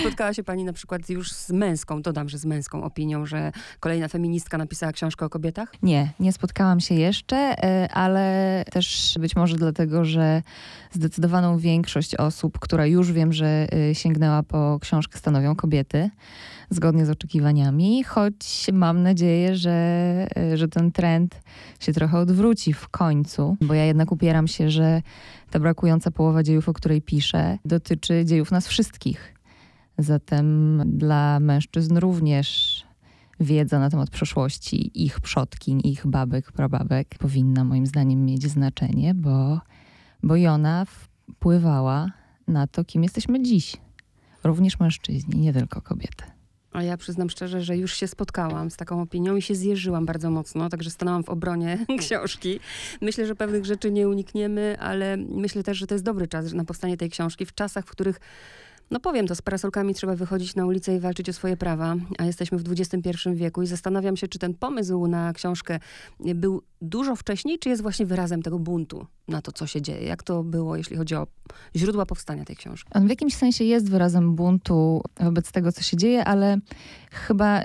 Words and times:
spotkała 0.00 0.34
się 0.34 0.44
pani 0.44 0.64
na 0.64 0.72
przykład 0.72 1.10
już 1.10 1.32
z 1.32 1.50
męską, 1.50 2.02
dodam, 2.02 2.28
że 2.28 2.38
z 2.38 2.44
męską 2.44 2.84
opinią, 2.84 3.26
że 3.26 3.52
kolejna 3.80 4.08
feministka 4.08 4.58
napisała 4.58 4.92
książkę 4.92 5.26
o 5.26 5.28
kobietach? 5.28 5.72
Nie, 5.82 6.12
nie 6.20 6.32
spotkałam 6.32 6.80
się 6.80 6.94
jeszcze, 6.94 7.36
e, 7.36 7.88
ale 7.92 8.64
też 8.70 9.14
być 9.20 9.36
może 9.36 9.56
dlatego, 9.56 10.04
że 10.04 10.42
zdecydowaną 10.92 11.58
większość 11.58 12.14
osób, 12.14 12.58
która 12.58 12.86
już 12.86 13.12
wiem, 13.12 13.32
że 13.32 13.66
e, 13.72 13.94
sięgnęła 13.94 14.42
po 14.42 14.78
książkę, 14.80 15.18
stanowią 15.18 15.56
kobiety, 15.56 16.10
zgodnie 16.70 17.06
z 17.06 17.10
oczekiwaniami, 17.10 18.04
choć 18.04 18.66
mam 18.72 19.02
nadzieję, 19.02 19.56
że, 19.56 19.70
e, 20.36 20.56
że 20.56 20.68
ten 20.68 20.92
trend 20.92 21.40
się 21.80 21.92
trochę 21.92 22.18
odwróci 22.18 22.72
w 22.72 22.88
końcu, 22.88 23.56
bo 23.60 23.74
ja 23.74 23.84
jednak 23.84 24.12
upieram 24.12 24.48
się, 24.48 24.70
że 24.70 25.02
ta 25.50 25.60
brakująca 25.60 26.10
połowa 26.10 26.42
dziejów, 26.42 26.68
o 26.68 26.72
której 26.72 27.02
piszę, 27.02 27.58
dotyczy 27.64 28.24
dziejów 28.24 28.50
nas 28.50 28.68
wszystkich. 28.68 29.39
Zatem 30.00 30.82
dla 30.86 31.40
mężczyzn 31.40 31.96
również 31.96 32.80
wiedza 33.40 33.78
na 33.78 33.90
temat 33.90 34.10
przeszłości 34.10 35.04
ich 35.04 35.20
przodkiń, 35.20 35.80
ich 35.84 36.06
babek, 36.06 36.52
prababek 36.52 37.08
powinna 37.18 37.64
moim 37.64 37.86
zdaniem 37.86 38.24
mieć 38.24 38.46
znaczenie, 38.46 39.14
bo, 39.14 39.60
bo 40.22 40.36
i 40.36 40.46
ona 40.46 40.84
wpływała 40.84 42.10
na 42.48 42.66
to, 42.66 42.84
kim 42.84 43.02
jesteśmy 43.02 43.42
dziś. 43.42 43.76
Również 44.44 44.80
mężczyźni, 44.80 45.40
nie 45.40 45.52
tylko 45.52 45.82
kobiety. 45.82 46.24
A 46.72 46.82
ja 46.82 46.96
przyznam 46.96 47.30
szczerze, 47.30 47.62
że 47.62 47.76
już 47.76 47.94
się 47.94 48.08
spotkałam 48.08 48.70
z 48.70 48.76
taką 48.76 49.02
opinią 49.02 49.36
i 49.36 49.42
się 49.42 49.54
zjeżyłam 49.54 50.06
bardzo 50.06 50.30
mocno, 50.30 50.68
także 50.68 50.90
stanęłam 50.90 51.24
w 51.24 51.28
obronie 51.28 51.86
książki. 52.00 52.60
Myślę, 53.00 53.26
że 53.26 53.34
pewnych 53.34 53.64
rzeczy 53.64 53.90
nie 53.90 54.08
unikniemy, 54.08 54.76
ale 54.80 55.16
myślę 55.16 55.62
też, 55.62 55.78
że 55.78 55.86
to 55.86 55.94
jest 55.94 56.04
dobry 56.04 56.28
czas 56.28 56.52
na 56.52 56.64
powstanie 56.64 56.96
tej 56.96 57.10
książki 57.10 57.46
w 57.46 57.54
czasach, 57.54 57.86
w 57.86 57.90
których 57.90 58.20
no 58.90 59.00
powiem 59.00 59.26
to, 59.26 59.34
z 59.34 59.42
parasolkami 59.42 59.94
trzeba 59.94 60.14
wychodzić 60.14 60.54
na 60.54 60.66
ulicę 60.66 60.96
i 60.96 61.00
walczyć 61.00 61.28
o 61.28 61.32
swoje 61.32 61.56
prawa, 61.56 61.96
a 62.18 62.24
jesteśmy 62.24 62.58
w 62.58 62.64
XXI 62.72 63.10
wieku 63.34 63.62
i 63.62 63.66
zastanawiam 63.66 64.16
się, 64.16 64.28
czy 64.28 64.38
ten 64.38 64.54
pomysł 64.54 65.06
na 65.06 65.32
książkę 65.32 65.78
był 66.20 66.62
dużo 66.82 67.16
wcześniej, 67.16 67.58
czy 67.58 67.68
jest 67.68 67.82
właśnie 67.82 68.06
wyrazem 68.06 68.42
tego 68.42 68.58
buntu 68.58 69.06
na 69.28 69.42
to, 69.42 69.52
co 69.52 69.66
się 69.66 69.82
dzieje. 69.82 70.06
Jak 70.06 70.22
to 70.22 70.42
było, 70.42 70.76
jeśli 70.76 70.96
chodzi 70.96 71.14
o 71.14 71.26
źródła 71.76 72.06
powstania 72.06 72.44
tej 72.44 72.56
książki? 72.56 72.90
On 72.94 73.06
w 73.06 73.10
jakimś 73.10 73.34
sensie 73.34 73.64
jest 73.64 73.90
wyrazem 73.90 74.34
buntu 74.34 75.02
wobec 75.20 75.52
tego, 75.52 75.72
co 75.72 75.82
się 75.82 75.96
dzieje, 75.96 76.24
ale 76.24 76.58
chyba 77.10 77.62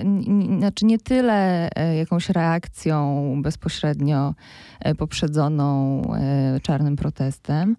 znaczy 0.58 0.86
nie 0.86 1.00
tyle 1.00 1.70
e, 1.76 1.96
jakąś 1.96 2.30
reakcją 2.30 3.42
bezpośrednio 3.42 4.34
e, 4.80 4.96
poprzedzoną 4.96 6.02
e, 6.14 6.60
czarnym 6.60 6.96
protestem, 6.96 7.76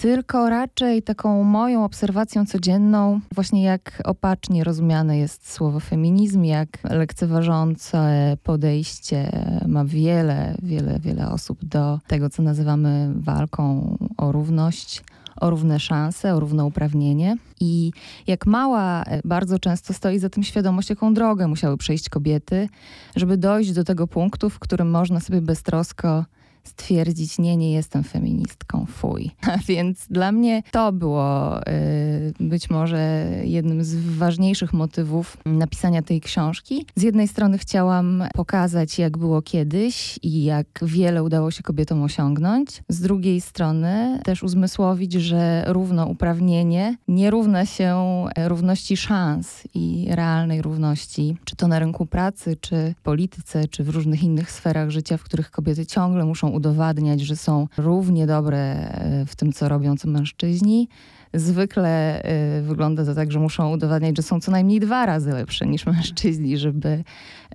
tylko 0.00 0.50
raczej 0.50 1.02
taką 1.02 1.44
moją 1.44 1.84
obserwacją 1.84 2.46
codzienną, 2.46 3.20
właśnie 3.34 3.62
jak 3.62 4.02
opacznie 4.04 4.64
rozumiane 4.64 5.18
jest 5.18 5.52
słowo 5.52 5.80
feminizm, 5.80 6.44
jak 6.44 6.68
lekceważące 6.84 8.36
podejście 8.42 9.30
ma 9.66 9.84
wiele, 9.84 10.54
wiele, 10.62 11.00
wiele 11.00 11.28
osób 11.28 11.64
do 11.64 11.98
tego, 12.06 12.30
co 12.30 12.42
nazywamy 12.42 13.12
walką 13.16 13.96
o 14.16 14.32
równość 14.32 15.04
o 15.40 15.50
równe 15.50 15.80
szanse, 15.80 16.34
o 16.34 16.40
równouprawnienie. 16.40 17.36
I 17.60 17.92
jak 18.26 18.46
mała, 18.46 19.04
bardzo 19.24 19.58
często 19.58 19.92
stoi 19.92 20.18
za 20.18 20.30
tym 20.30 20.42
świadomość, 20.42 20.90
jaką 20.90 21.14
drogę 21.14 21.48
musiały 21.48 21.76
przejść 21.76 22.08
kobiety, 22.08 22.68
żeby 23.16 23.36
dojść 23.36 23.72
do 23.72 23.84
tego 23.84 24.06
punktu, 24.06 24.50
w 24.50 24.58
którym 24.58 24.90
można 24.90 25.20
sobie 25.20 25.40
beztrosko 25.40 26.24
stwierdzić, 26.68 27.38
nie, 27.38 27.56
nie 27.56 27.72
jestem 27.72 28.04
feministką, 28.04 28.86
fuj. 28.86 29.30
A 29.52 29.58
więc 29.58 30.06
dla 30.10 30.32
mnie 30.32 30.62
to 30.70 30.92
było 30.92 31.60
y, 31.60 32.32
być 32.40 32.70
może 32.70 33.30
jednym 33.44 33.84
z 33.84 33.94
ważniejszych 33.94 34.72
motywów 34.72 35.36
napisania 35.46 36.02
tej 36.02 36.20
książki. 36.20 36.86
Z 36.96 37.02
jednej 37.02 37.28
strony 37.28 37.58
chciałam 37.58 38.24
pokazać, 38.34 38.98
jak 38.98 39.18
było 39.18 39.42
kiedyś 39.42 40.18
i 40.22 40.44
jak 40.44 40.66
wiele 40.82 41.22
udało 41.22 41.50
się 41.50 41.62
kobietom 41.62 42.02
osiągnąć. 42.02 42.82
Z 42.88 43.00
drugiej 43.00 43.40
strony 43.40 44.20
też 44.24 44.42
uzmysłowić, 44.42 45.12
że 45.12 45.64
równouprawnienie 45.66 46.96
nie 47.08 47.30
równa 47.30 47.66
się 47.66 48.24
równości 48.46 48.96
szans 48.96 49.62
i 49.74 50.06
realnej 50.10 50.62
równości, 50.62 51.36
czy 51.44 51.56
to 51.56 51.68
na 51.68 51.78
rynku 51.78 52.06
pracy, 52.06 52.56
czy 52.60 52.94
w 52.98 53.02
polityce, 53.02 53.68
czy 53.68 53.84
w 53.84 53.88
różnych 53.88 54.22
innych 54.22 54.50
sferach 54.50 54.90
życia, 54.90 55.16
w 55.16 55.22
których 55.22 55.50
kobiety 55.50 55.86
ciągle 55.86 56.24
muszą 56.24 56.48
udowadniać, 56.58 57.20
że 57.20 57.36
są 57.36 57.68
równie 57.76 58.26
dobre 58.26 58.58
e, 58.58 59.26
w 59.26 59.36
tym, 59.36 59.52
co 59.52 59.68
robią, 59.68 59.96
co 59.96 60.08
mężczyźni. 60.08 60.88
Zwykle 61.34 62.22
y, 62.58 62.62
wygląda 62.62 63.04
to 63.04 63.14
tak, 63.14 63.32
że 63.32 63.40
muszą 63.40 63.72
udowadniać, 63.72 64.16
że 64.16 64.22
są 64.22 64.40
co 64.40 64.50
najmniej 64.50 64.80
dwa 64.80 65.06
razy 65.06 65.30
lepsze 65.30 65.66
niż 65.66 65.86
mężczyźni, 65.86 66.58
żeby 66.58 67.04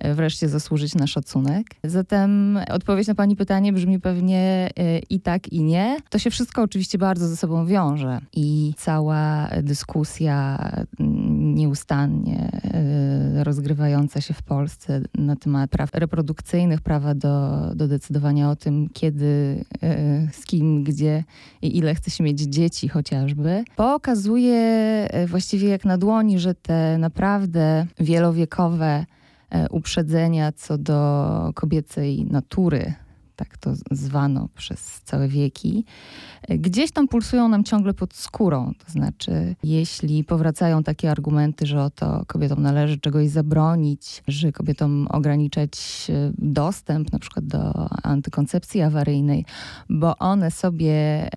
y, 0.04 0.14
wreszcie 0.14 0.48
zasłużyć 0.48 0.94
na 0.94 1.06
szacunek. 1.06 1.66
Zatem 1.84 2.58
odpowiedź 2.70 3.08
na 3.08 3.14
Pani 3.14 3.36
pytanie 3.36 3.72
brzmi 3.72 4.00
pewnie 4.00 4.70
y, 4.78 5.00
i 5.10 5.20
tak, 5.20 5.48
i 5.48 5.62
nie. 5.62 5.96
To 6.10 6.18
się 6.18 6.30
wszystko 6.30 6.62
oczywiście 6.62 6.98
bardzo 6.98 7.28
ze 7.28 7.36
sobą 7.36 7.66
wiąże 7.66 8.20
i 8.32 8.74
cała 8.76 9.48
dyskusja 9.62 10.68
nieustannie 11.54 12.50
rozgrywająca 13.42 14.20
się 14.20 14.34
w 14.34 14.42
Polsce 14.42 15.00
na 15.14 15.36
temat 15.36 15.70
praw 15.70 15.90
reprodukcyjnych, 15.94 16.80
prawa 16.80 17.14
do, 17.14 17.60
do 17.74 17.88
decydowania 17.88 18.50
o 18.50 18.56
tym, 18.56 18.88
kiedy, 18.92 19.64
z 20.32 20.44
kim, 20.46 20.84
gdzie 20.84 21.24
i 21.62 21.78
ile 21.78 21.94
chce 21.94 22.10
się 22.10 22.24
mieć 22.24 22.40
dzieci 22.40 22.88
chociażby, 22.88 23.63
pokazuje 23.76 24.60
e, 25.10 25.26
właściwie 25.26 25.68
jak 25.68 25.84
na 25.84 25.98
dłoni, 25.98 26.38
że 26.38 26.54
te 26.54 26.98
naprawdę 26.98 27.86
wielowiekowe 28.00 29.06
e, 29.50 29.68
uprzedzenia 29.68 30.52
co 30.52 30.78
do 30.78 31.50
kobiecej 31.54 32.24
natury 32.24 32.94
tak 33.36 33.58
to 33.58 33.72
zwano 33.90 34.48
przez 34.54 35.00
całe 35.04 35.28
wieki, 35.28 35.84
gdzieś 36.48 36.90
tam 36.92 37.08
pulsują 37.08 37.48
nam 37.48 37.64
ciągle 37.64 37.94
pod 37.94 38.14
skórą. 38.14 38.72
To 38.86 38.92
znaczy, 38.92 39.56
jeśli 39.62 40.24
powracają 40.24 40.82
takie 40.82 41.10
argumenty, 41.10 41.66
że 41.66 41.82
oto 41.82 42.24
kobietom 42.26 42.62
należy 42.62 42.98
czegoś 42.98 43.28
zabronić, 43.28 44.22
że 44.28 44.52
kobietom 44.52 45.06
ograniczać 45.10 46.06
e, 46.10 46.32
dostęp 46.38 47.12
na 47.12 47.18
przykład 47.18 47.46
do 47.46 47.88
antykoncepcji 48.02 48.82
awaryjnej, 48.82 49.44
bo 49.88 50.18
one 50.18 50.50
sobie 50.50 50.94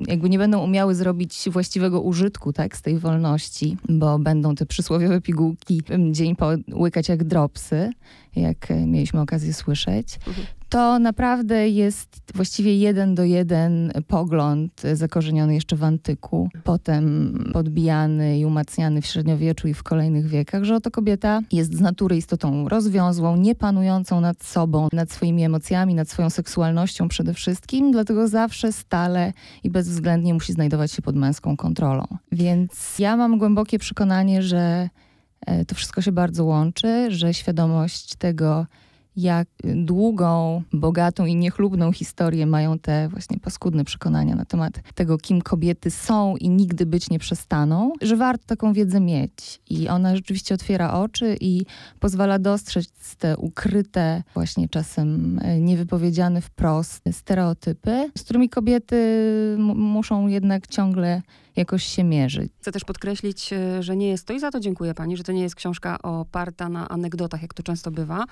jakby 0.08 0.30
nie 0.30 0.38
będą 0.38 0.64
umiały 0.64 0.96
zrobić 0.96 1.50
właściwego 1.52 2.02
użytku 2.02 2.54
tak, 2.54 2.78
z 2.78 2.82
tej 2.82 3.00
wolności, 3.00 3.78
bo 3.90 4.20
będą 4.20 4.56
te 4.56 4.66
przysłowiowe 4.66 5.22
pigułki 5.22 5.82
dzień 6.12 6.36
po 6.36 6.50
łykać 6.74 7.10
jak 7.10 7.24
dropsy, 7.24 7.90
jak 8.36 8.68
mieliśmy 8.86 9.22
okazję 9.22 9.54
słyszeć, 9.54 10.20
mhm 10.28 10.48
to 10.70 11.00
naprawdę 11.00 11.70
jest 11.70 12.22
właściwie 12.36 12.78
jeden 12.78 13.16
do 13.16 13.24
jeden 13.24 13.92
pogląd 14.08 14.82
zakorzeniony 14.94 15.54
jeszcze 15.54 15.76
w 15.76 15.84
antyku, 15.84 16.50
potem 16.64 17.34
podbijany 17.54 18.40
i 18.40 18.46
umacniany 18.46 19.02
w 19.02 19.06
średniowieczu 19.06 19.68
i 19.68 19.74
w 19.74 19.84
kolejnych 19.84 20.28
wiekach, 20.28 20.64
że 20.64 20.76
oto 20.76 20.92
kobieta 20.92 21.42
jest 21.52 21.76
z 21.76 21.82
natury 21.82 22.18
istotą 22.18 22.70
rozwiązłą, 22.70 23.38
niepanującą 23.38 24.22
nad 24.22 24.44
sobą, 24.44 24.88
nad 24.94 25.12
swoimi 25.12 25.44
emocjami, 25.44 25.96
nad 25.96 26.10
swoją 26.10 26.30
seksualnością 26.30 27.08
przede 27.08 27.34
wszystkim, 27.34 27.92
dlatego 27.92 28.28
zawsze 28.28 28.72
stale 28.72 29.34
i 29.64 29.70
bezwzględnie 29.70 30.34
musi 30.34 30.54
znajdować 30.54 30.92
się 30.92 31.02
pod 31.02 31.16
męską 31.16 31.58
kontrolą. 31.58 32.06
Więc 32.32 33.00
ja 33.00 33.18
mam 33.18 33.38
głębokie 33.38 33.80
przekonanie, 33.80 34.44
że 34.44 34.90
e, 35.46 35.66
to 35.66 35.76
wszystko 35.76 36.02
się 36.02 36.12
bardzo 36.12 36.46
łączy, 36.46 37.12
że 37.12 37.34
świadomość 37.34 38.16
tego, 38.16 38.66
jak 39.18 39.48
długą, 39.76 40.64
bogatą 40.74 41.26
i 41.26 41.36
niechlubną 41.36 41.92
historię 41.92 42.46
mają 42.46 42.80
te 42.80 43.10
właśnie 43.10 43.40
paskudne 43.40 43.84
przekonania 43.84 44.36
na 44.36 44.46
temat 44.46 44.82
tego, 44.96 45.18
kim 45.18 45.42
kobiety 45.42 45.92
są 45.92 46.36
i 46.36 46.50
nigdy 46.50 46.86
być 46.86 47.10
nie 47.10 47.20
przestaną, 47.20 47.94
że 48.02 48.18
warto 48.18 48.46
taką 48.48 48.74
wiedzę 48.74 49.00
mieć. 49.00 49.62
I 49.70 49.90
ona 49.90 50.16
rzeczywiście 50.16 50.56
otwiera 50.56 50.94
oczy 50.94 51.38
i 51.42 51.66
pozwala 52.00 52.40
dostrzec 52.40 53.16
te 53.16 53.38
ukryte, 53.38 54.24
właśnie 54.34 54.70
czasem 54.70 55.40
e, 55.40 55.60
niewypowiedziane 55.62 56.42
wprost 56.42 57.04
stereotypy, 57.12 58.12
z 58.18 58.24
którymi 58.24 58.50
kobiety 58.50 58.98
muszą 59.76 60.28
jednak 60.28 60.68
ciągle 60.68 61.22
jakoś 61.58 61.84
się 61.84 62.04
mierzyć. 62.04 62.52
Chcę 62.62 62.72
też 62.72 62.84
podkreślić, 62.86 63.54
e, 63.54 63.84
że 63.84 63.96
nie 63.96 64.08
jest 64.08 64.26
to 64.26 64.34
i 64.34 64.40
za 64.40 64.52
to 64.52 64.60
dziękuję 64.60 64.94
pani, 64.94 65.18
że 65.18 65.24
to 65.24 65.32
nie 65.32 65.42
jest 65.42 65.56
książka 65.56 66.02
oparta 66.02 66.70
na 66.70 66.90
anegdotach, 66.90 67.42
jak 67.42 67.54
to 67.54 67.64
często 67.64 67.92
bywa, 67.92 68.26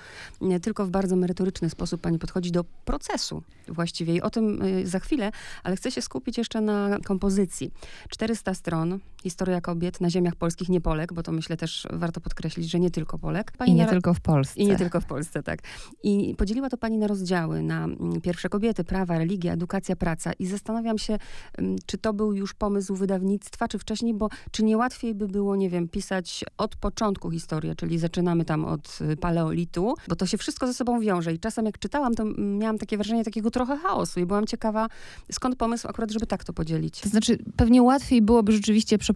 tylko 0.62 0.86
w 0.86 0.90
bardzo 0.90 1.16
merytoryczny 1.16 1.70
sposób 1.70 2.00
pani 2.00 2.18
podchodzi 2.18 2.50
do 2.52 2.64
procesu 2.64 3.42
właściwie 3.68 4.14
i 4.14 4.22
o 4.22 4.30
tym 4.30 4.62
e, 4.62 4.86
za 4.86 5.00
chwilę, 5.00 5.30
ale 5.62 5.76
chcę 5.76 5.90
się 5.90 6.02
skupić 6.02 6.38
jeszcze 6.38 6.60
na 6.60 6.98
kompozycji. 7.04 7.70
400 8.08 8.54
stron, 8.54 8.98
Historia 9.26 9.60
kobiet 9.60 10.00
na 10.00 10.10
ziemiach 10.10 10.36
polskich, 10.36 10.68
nie 10.68 10.80
Polek, 10.80 11.12
bo 11.12 11.22
to 11.22 11.32
myślę 11.32 11.56
też 11.56 11.86
warto 11.92 12.20
podkreślić, 12.20 12.70
że 12.70 12.80
nie 12.80 12.90
tylko 12.90 13.18
Polek. 13.18 13.52
I 13.66 13.74
nie 13.74 13.84
nara- 13.84 13.90
tylko 13.90 14.14
w 14.14 14.20
Polsce. 14.20 14.60
I 14.60 14.66
nie 14.66 14.76
tylko 14.76 15.00
w 15.00 15.04
Polsce, 15.06 15.42
tak. 15.42 15.58
I 16.02 16.34
podzieliła 16.38 16.68
to 16.70 16.76
pani 16.76 16.98
na 16.98 17.06
rozdziały, 17.06 17.62
na 17.62 17.84
mm, 17.84 18.20
pierwsze 18.20 18.48
kobiety, 18.48 18.84
prawa, 18.84 19.18
religia, 19.18 19.52
edukacja, 19.52 19.96
praca. 19.96 20.32
I 20.32 20.46
zastanawiam 20.46 20.98
się, 20.98 21.18
mm, 21.58 21.76
czy 21.86 21.98
to 21.98 22.12
był 22.12 22.32
już 22.32 22.54
pomysł 22.54 22.94
wydawnictwa, 22.94 23.68
czy 23.68 23.78
wcześniej, 23.78 24.14
bo 24.14 24.28
czy 24.50 24.64
nie 24.64 24.76
łatwiej 24.76 25.14
by 25.14 25.28
było, 25.28 25.56
nie 25.56 25.70
wiem, 25.70 25.88
pisać 25.88 26.44
od 26.58 26.76
początku 26.76 27.30
historię, 27.30 27.74
czyli 27.74 27.98
zaczynamy 27.98 28.44
tam 28.44 28.64
od 28.64 28.98
y, 29.12 29.16
paleolitu, 29.16 29.94
bo 30.08 30.16
to 30.16 30.26
się 30.26 30.38
wszystko 30.38 30.66
ze 30.66 30.74
sobą 30.74 31.00
wiąże. 31.00 31.32
I 31.32 31.38
czasem 31.38 31.66
jak 31.66 31.78
czytałam, 31.78 32.14
to 32.14 32.24
miałam 32.38 32.78
takie 32.78 32.96
wrażenie 32.96 33.24
takiego 33.24 33.50
trochę 33.50 33.76
chaosu 33.76 34.20
i 34.20 34.26
byłam 34.26 34.46
ciekawa, 34.46 34.86
skąd 35.32 35.56
pomysł 35.56 35.88
akurat, 35.88 36.10
żeby 36.10 36.26
tak 36.26 36.44
to 36.44 36.52
podzielić. 36.52 37.00
To 37.00 37.08
znaczy, 37.08 37.38
pewnie 37.56 37.82
łatwiej 37.82 38.22
byłoby 38.22 38.52
rzeczywiście 38.52 38.98
przeprowadzić 38.98 39.15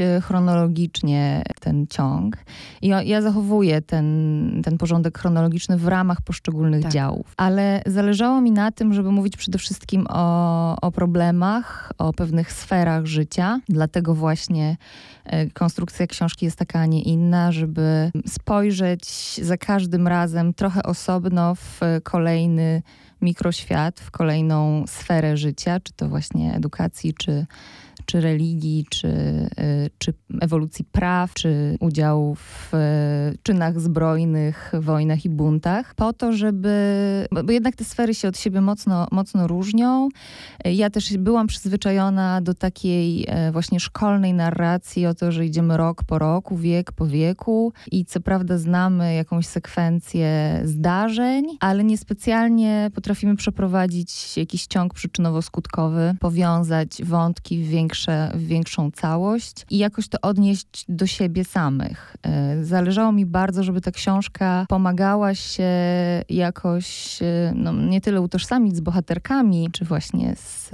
e, 0.00 0.20
chronologicznie 0.20 1.42
ten 1.60 1.86
ciąg. 1.86 2.36
I 2.82 2.88
ja 2.88 3.22
zachowuję 3.22 3.82
ten, 3.82 4.60
ten 4.64 4.78
porządek 4.78 5.18
chronologiczny 5.18 5.76
w 5.76 5.88
ramach 5.88 6.22
poszczególnych 6.22 6.82
Tak. 6.82 6.92
działów. 6.92 7.34
Ale 7.36 7.82
zależało 7.86 8.40
mi 8.40 8.50
na 8.50 8.72
tym, 8.72 8.94
żeby 8.94 9.12
mówić 9.12 9.36
przede 9.36 9.58
wszystkim 9.58 10.06
o, 10.08 10.76
o 10.80 10.92
problemach, 10.92 11.92
o 11.98 12.12
pewnych 12.12 12.52
sferach 12.52 13.06
życia. 13.06 13.60
Dlatego 13.68 14.14
właśnie 14.14 14.76
e, 15.24 15.50
konstrukcja 15.50 16.06
książki 16.06 16.44
jest 16.44 16.58
taka, 16.58 16.80
a 16.80 16.86
nie 16.86 17.02
inna, 17.02 17.52
żeby 17.52 18.10
spojrzeć 18.26 19.04
za 19.42 19.56
każdym 19.56 20.08
razem 20.08 20.54
trochę 20.54 20.82
osobno 20.82 21.54
w 21.54 21.82
e, 21.82 22.00
kolejny 22.00 22.82
mikroświat, 23.22 24.00
w 24.00 24.10
kolejną 24.10 24.84
sferę 24.86 25.36
życia, 25.36 25.80
czy 25.80 25.92
to 25.92 26.08
właśnie 26.08 26.54
edukacji, 26.54 27.14
czy, 27.14 27.46
czy 28.10 28.20
religii, 28.20 28.86
czy, 28.90 29.08
y, 29.08 29.90
czy 29.98 30.14
ewolucji 30.40 30.84
praw, 30.84 31.34
czy 31.34 31.76
udziału 31.80 32.34
w 32.34 32.74
y, 32.74 33.38
czynach 33.42 33.80
zbrojnych, 33.80 34.72
wojnach 34.80 35.24
i 35.24 35.30
buntach, 35.30 35.94
po 35.94 36.12
to, 36.12 36.32
żeby, 36.32 36.70
bo, 37.32 37.52
jednak 37.52 37.76
te 37.76 37.84
sfery 37.84 38.14
się 38.14 38.28
od 38.28 38.38
siebie 38.38 38.60
mocno, 38.60 39.06
mocno 39.12 39.46
różnią. 39.46 40.08
Y, 40.66 40.72
Ja 40.72 40.90
też 40.90 41.16
byłam 41.18 41.46
przyzwyczajona 41.46 42.40
do 42.40 42.54
takiej 42.54 43.24
e, 43.28 43.52
właśnie 43.52 43.80
szkolnej 43.80 44.34
narracji 44.34 45.06
o 45.06 45.14
to, 45.14 45.32
że 45.32 45.46
idziemy 45.46 45.76
rok 45.76 46.04
po 46.04 46.18
roku, 46.18 46.56
wiek 46.56 46.92
po 46.92 47.06
wieku 47.06 47.72
i 47.92 48.04
co 48.04 48.20
prawda 48.20 48.58
znamy 48.58 49.14
jakąś 49.14 49.46
sekwencję 49.46 50.60
zdarzeń, 50.64 51.44
ale 51.60 51.84
niespecjalnie 51.84 52.90
potrafimy 52.94 53.36
przeprowadzić 53.36 54.36
jakiś 54.36 54.66
ciąg 54.66 54.94
przyczynowo-skutkowy, 54.94 56.14
powiązać 56.20 57.02
wątki 57.04 57.64
w, 57.64 57.70
większe, 58.00 58.30
w 58.34 58.46
większą 58.46 58.90
całość 58.90 59.66
i 59.70 59.78
jakoś 59.78 60.08
to 60.08 60.20
odnieść 60.20 60.84
do 60.88 61.06
siebie 61.06 61.44
samych. 61.44 62.16
E, 62.22 62.64
Zależało 62.64 63.12
mi 63.12 63.26
bardzo, 63.26 63.62
żeby 63.62 63.80
ta 63.80 63.90
książka 63.90 64.66
pomagała 64.68 65.34
się 65.34 65.70
jakoś 66.28 67.18
e, 67.22 67.52
no, 67.54 67.72
nie 67.72 68.00
tyle 68.00 68.20
utożsamić 68.20 68.76
z 68.76 68.80
bohaterkami, 68.80 69.68
czy 69.72 69.84
właśnie 69.84 70.36
z 70.36 70.70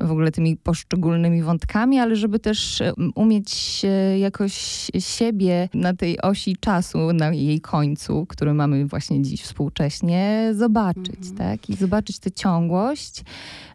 w 0.00 0.10
ogóle 0.10 0.30
tymi 0.32 0.56
poszczególnymi 0.56 1.42
wątkami, 1.42 1.98
ale 1.98 2.16
żeby 2.16 2.38
też 2.38 2.80
e, 2.80 2.92
umieć 3.14 3.82
e, 3.84 4.18
jakoś 4.18 4.54
siebie 4.98 5.68
na 5.74 5.94
tej 5.94 6.20
osi 6.20 6.56
czasu, 6.60 7.12
na 7.12 7.32
jej 7.32 7.60
końcu, 7.60 8.26
który 8.26 8.54
mamy 8.54 8.86
właśnie 8.86 9.22
dziś 9.22 9.42
współcześnie, 9.42 10.50
zobaczyć, 10.54 11.06
Mhm. 11.30 11.36
tak? 11.36 11.70
I 11.70 11.76
zobaczyć 11.76 12.18
tę 12.18 12.30
ciągłość, 12.30 13.24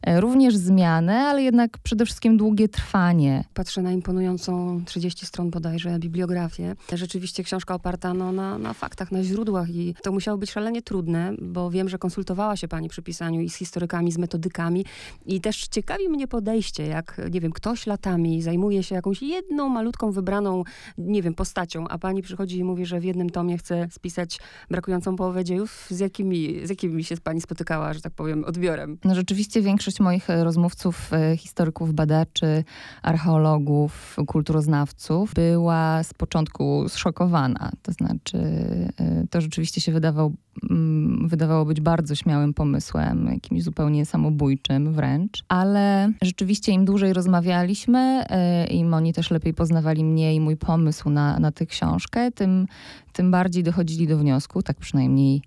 e, 0.02 0.22
również 0.22 0.56
zmianę, 0.56 1.20
ale 1.20 1.44
jednak 1.44 1.78
przede 1.78 2.06
wszystkim 2.06 2.38
długie 2.38 2.70
trwanie. 2.70 3.44
Patrzę 3.54 3.82
na 3.82 3.92
imponującą 3.92 4.82
30 4.86 5.26
stron 5.26 5.50
bodajże 5.50 6.00
bibliografię. 6.00 6.76
Rzeczywiście 6.94 7.44
książka 7.44 7.76
oparta 7.76 8.14
no, 8.14 8.32
na, 8.32 8.58
na 8.58 8.74
faktach, 8.74 9.12
na 9.12 9.24
źródłach 9.24 9.70
i 9.70 9.96
to 10.04 10.12
musiało 10.12 10.38
być 10.38 10.52
szalenie 10.52 10.82
trudne, 10.82 11.34
bo 11.42 11.72
wiem, 11.72 11.90
że 11.90 11.98
konsultowała 11.98 12.56
się 12.56 12.68
pani 12.68 12.90
przy 12.90 13.02
pisaniu 13.02 13.42
i 13.42 13.50
z 13.50 13.56
historykami, 13.56 14.12
z 14.12 14.18
metodykami 14.18 14.86
i 15.26 15.42
też 15.42 15.68
ciekawi 15.68 16.10
mnie 16.12 16.28
podejście, 16.28 16.88
jak, 16.88 17.22
nie 17.32 17.42
wiem, 17.42 17.52
ktoś 17.52 17.88
latami 17.88 18.42
zajmuje 18.42 18.84
się 18.84 18.96
jakąś 18.96 19.22
jedną 19.22 19.70
malutką 19.70 20.12
wybraną, 20.12 20.64
nie 20.98 21.22
wiem, 21.22 21.34
postacią, 21.34 21.88
a 21.88 21.98
pani 21.98 22.22
przychodzi 22.22 22.58
i 22.58 22.64
mówi, 22.64 22.86
że 22.86 23.00
w 23.00 23.04
jednym 23.04 23.30
tomie 23.30 23.58
chce 23.58 23.88
spisać 23.92 24.40
brakującą 24.70 25.16
połowę 25.16 25.44
dziejów. 25.44 25.88
Z 25.90 26.00
jakimi, 26.00 26.68
z 26.68 26.70
jakimi 26.70 27.04
się 27.04 27.16
pani 27.24 27.42
spotykała, 27.42 27.94
że 27.94 28.02
tak 28.02 28.14
powiem, 28.14 28.46
odbiorem? 28.46 28.98
No 29.04 29.16
rzeczywiście 29.16 29.62
większość 29.62 30.00
moich 30.00 30.30
e, 30.30 30.44
rozmówców, 30.44 31.14
e, 31.14 31.38
historyków, 31.38 31.94
badaczy, 31.94 32.64
archeologów, 33.02 34.18
kulturoznawców 34.28 35.34
była 35.34 36.04
z 36.04 36.14
początku 36.14 36.90
zszokowana. 36.90 37.72
To 37.82 37.92
znaczy, 37.92 38.38
e, 39.00 39.28
to 39.30 39.42
rzeczywiście 39.42 39.82
się 39.82 39.92
wydawał, 39.92 40.26
mm, 40.26 40.36
wydawało 41.22 41.66
być 41.66 41.82
bardzo 41.82 42.16
śmiałym 42.16 42.54
pomysłem, 42.54 43.28
jakimś 43.34 43.64
zupełnie 43.64 44.06
samobójczym 44.06 44.94
wręcz, 44.94 45.44
ale 45.48 46.12
rzeczywiście 46.22 46.72
im 46.72 46.86
dłużej 46.86 47.14
rozmawialiśmy, 47.14 48.24
e, 48.30 48.68
im 48.68 48.94
oni 48.94 49.14
też 49.14 49.32
lepiej 49.32 49.54
poznawali 49.54 50.04
mnie 50.04 50.36
i 50.36 50.40
mój 50.40 50.58
pomysł 50.58 51.10
na, 51.10 51.40
na 51.40 51.52
tę 51.52 51.66
książkę, 51.66 52.32
tym, 52.32 52.68
tym 53.14 53.32
bardziej 53.32 53.64
dochodzili 53.64 54.08
do 54.08 54.18
wniosku, 54.18 54.64
tak 54.64 54.78
przynajmniej 54.78 55.42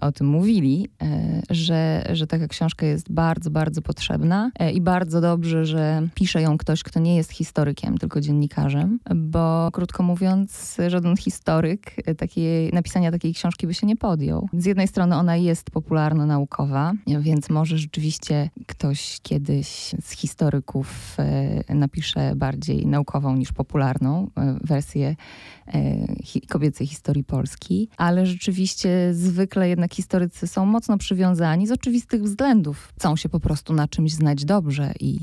o 0.00 0.12
tym 0.12 0.26
mówili, 0.26 0.88
e, 1.02 1.42
że, 1.50 2.06
że 2.12 2.26
taka 2.26 2.48
książka 2.48 2.86
jest 2.86 3.12
bardzo, 3.12 3.50
bardzo 3.50 3.82
potrzebna 3.82 4.50
e, 4.58 4.72
i 4.72 4.80
bardzo 4.80 5.20
dobrze, 5.20 5.66
że 5.66 6.08
pisze 6.14 6.42
ją 6.42 6.58
ktoś, 6.58 6.82
kto 6.82 7.00
nie 7.00 7.16
jest 7.16 7.32
historykiem, 7.32 7.98
tylko 7.98 8.20
dziennikarzem, 8.20 8.98
bo 9.14 9.68
krótko 9.72 10.02
mówiąc, 10.02 10.76
żaden 10.88 11.16
historyk 11.16 11.94
e, 12.06 12.14
takiej, 12.14 12.72
napisania 12.72 13.12
takiej 13.12 13.34
książki 13.34 13.66
by 13.66 13.74
się 13.74 13.86
nie 13.86 13.96
podjął. 13.96 14.48
Z 14.52 14.64
jednej 14.64 14.88
strony 14.88 15.16
ona 15.16 15.36
jest 15.36 15.70
popularno-naukowa, 15.70 16.92
więc 17.20 17.50
może 17.50 17.78
rzeczywiście 17.78 18.50
ktoś 18.66 19.20
kiedyś 19.22 19.94
z 20.02 20.10
historyków 20.10 21.16
e, 21.18 21.74
napisze 21.74 22.36
bardziej 22.36 22.86
naukową 22.86 23.36
niż 23.36 23.52
popularną 23.52 24.30
e, 24.36 24.56
wersję 24.64 25.08
e, 25.08 25.16
kobiecej 26.48 26.86
historii 26.86 27.24
Polski, 27.24 27.88
ale 27.96 28.26
rzeczywiście 28.26 29.08
zwykle 29.12 29.68
jednak 29.68 29.94
historycy 29.94 30.46
są 30.46 30.66
mocno 30.66 30.98
przywiązani 30.98 31.66
z 31.66 31.72
oczywistych 31.72 32.22
względów. 32.22 32.92
Chcą 32.96 33.16
się 33.16 33.28
po 33.28 33.40
prostu 33.40 33.72
na 33.72 33.88
czymś 33.88 34.12
znać 34.12 34.44
dobrze 34.44 34.92
i, 35.00 35.20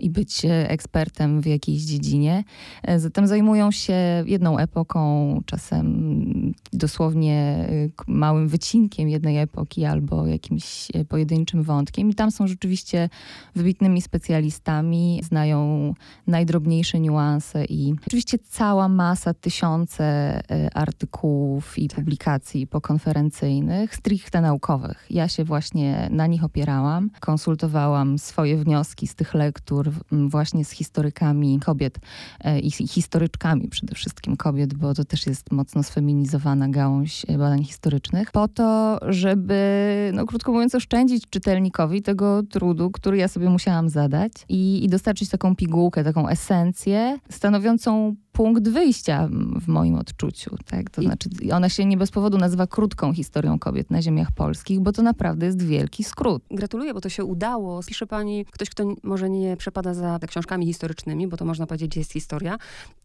i 0.00 0.10
być 0.10 0.44
e, 0.44 0.70
ekspertem 0.70 1.40
w 1.40 1.46
jakiejś 1.46 1.82
dziedzinie. 1.82 2.44
E, 2.82 3.00
Zatem 3.00 3.26
zajmują 3.26 3.70
się 3.70 3.94
jedną 4.26 4.58
epoką, 4.58 5.40
czasem 5.46 6.54
dosłownie 6.72 7.66
e, 7.68 7.88
małym 8.06 8.48
wycinkiem 8.48 9.08
jednej 9.08 9.38
epoki 9.38 9.84
albo 9.84 10.26
jakimś 10.26 10.88
pojedynczym 11.08 11.62
wątkiem. 11.62 12.10
I 12.10 12.14
tam 12.14 12.30
są 12.30 12.46
rzeczywiście 12.46 13.08
wybitnymi 13.54 14.02
specjalistami, 14.02 15.20
znają 15.22 15.94
najdrobniejsze 16.26 17.00
niuanse 17.00 17.64
i 17.64 17.94
oczywiście 18.06 18.38
cała 18.38 18.88
masa, 18.88 19.34
tysiące 19.34 20.40
artykułów 20.74 21.78
i 21.78 21.88
publikacji 21.88 22.66
pokonferencyjnych, 22.66 23.94
stricte 23.94 24.40
naukowych. 24.40 25.06
Ja 25.10 25.28
się 25.28 25.44
właśnie 25.44 26.08
na 26.10 26.26
nich 26.26 26.44
opierałam, 26.44 27.10
konsultowałam 27.20 28.18
swoje 28.18 28.56
wnioski 28.56 29.06
z 29.06 29.14
tych 29.14 29.34
lektur 29.34 29.83
właśnie 30.12 30.64
z 30.64 30.70
historykami 30.70 31.60
kobiet 31.60 31.98
e, 32.40 32.60
i 32.60 32.70
i 32.80 32.88
historyczkami 32.88 33.68
przede 33.68 33.94
wszystkim 33.94 34.36
kobiet, 34.36 34.74
bo 34.74 34.94
to 34.94 35.04
też 35.04 35.26
jest 35.26 35.52
mocno 35.52 35.82
sfeminizowana 35.82 36.68
gałąź 36.68 37.24
e, 37.28 37.38
badań 37.38 37.64
historycznych, 37.64 38.30
po 38.30 38.48
to, 38.48 38.98
żeby, 39.08 40.10
no 40.14 40.26
krótko 40.26 40.52
mówiąc, 40.52 40.74
oszczędzić 40.74 41.24
czytelnikowi 41.30 42.02
tego 42.02 42.42
trudu, 42.42 42.90
który 42.90 43.16
ja 43.16 43.28
sobie 43.28 43.50
musiałam 43.50 43.88
zadać 43.88 44.32
i, 44.48 44.84
i 44.84 44.88
dostarczyć 44.88 45.28
taką 45.28 45.56
pigułkę, 45.56 46.04
taką 46.04 46.28
esencję 46.28 47.18
stanowiącą 47.30 48.16
punkt 48.34 48.68
wyjścia 48.68 49.28
w 49.60 49.68
moim 49.68 49.94
odczuciu. 49.94 50.56
Tak? 50.66 50.90
To 50.90 51.02
I- 51.02 51.04
znaczy, 51.04 51.28
ona 51.52 51.68
się 51.68 51.84
nie 51.84 51.96
bez 51.96 52.10
powodu 52.10 52.38
nazywa 52.38 52.66
krótką 52.66 53.12
historią 53.12 53.58
kobiet 53.58 53.90
na 53.90 54.02
ziemiach 54.02 54.32
polskich, 54.32 54.80
bo 54.80 54.92
to 54.92 55.02
naprawdę 55.02 55.46
jest 55.46 55.62
wielki 55.62 56.04
skrót. 56.04 56.42
Gratuluję, 56.50 56.94
bo 56.94 57.00
to 57.00 57.08
się 57.08 57.24
udało. 57.24 57.80
Pisze 57.86 58.06
pani, 58.06 58.44
ktoś, 58.50 58.70
kto 58.70 58.94
może 59.02 59.30
nie 59.30 59.56
przepada 59.56 59.94
za 59.94 60.18
książkami 60.28 60.66
historycznymi, 60.66 61.28
bo 61.28 61.36
to 61.36 61.44
można 61.44 61.66
powiedzieć 61.66 61.96
jest 61.96 62.12
historia, 62.12 62.56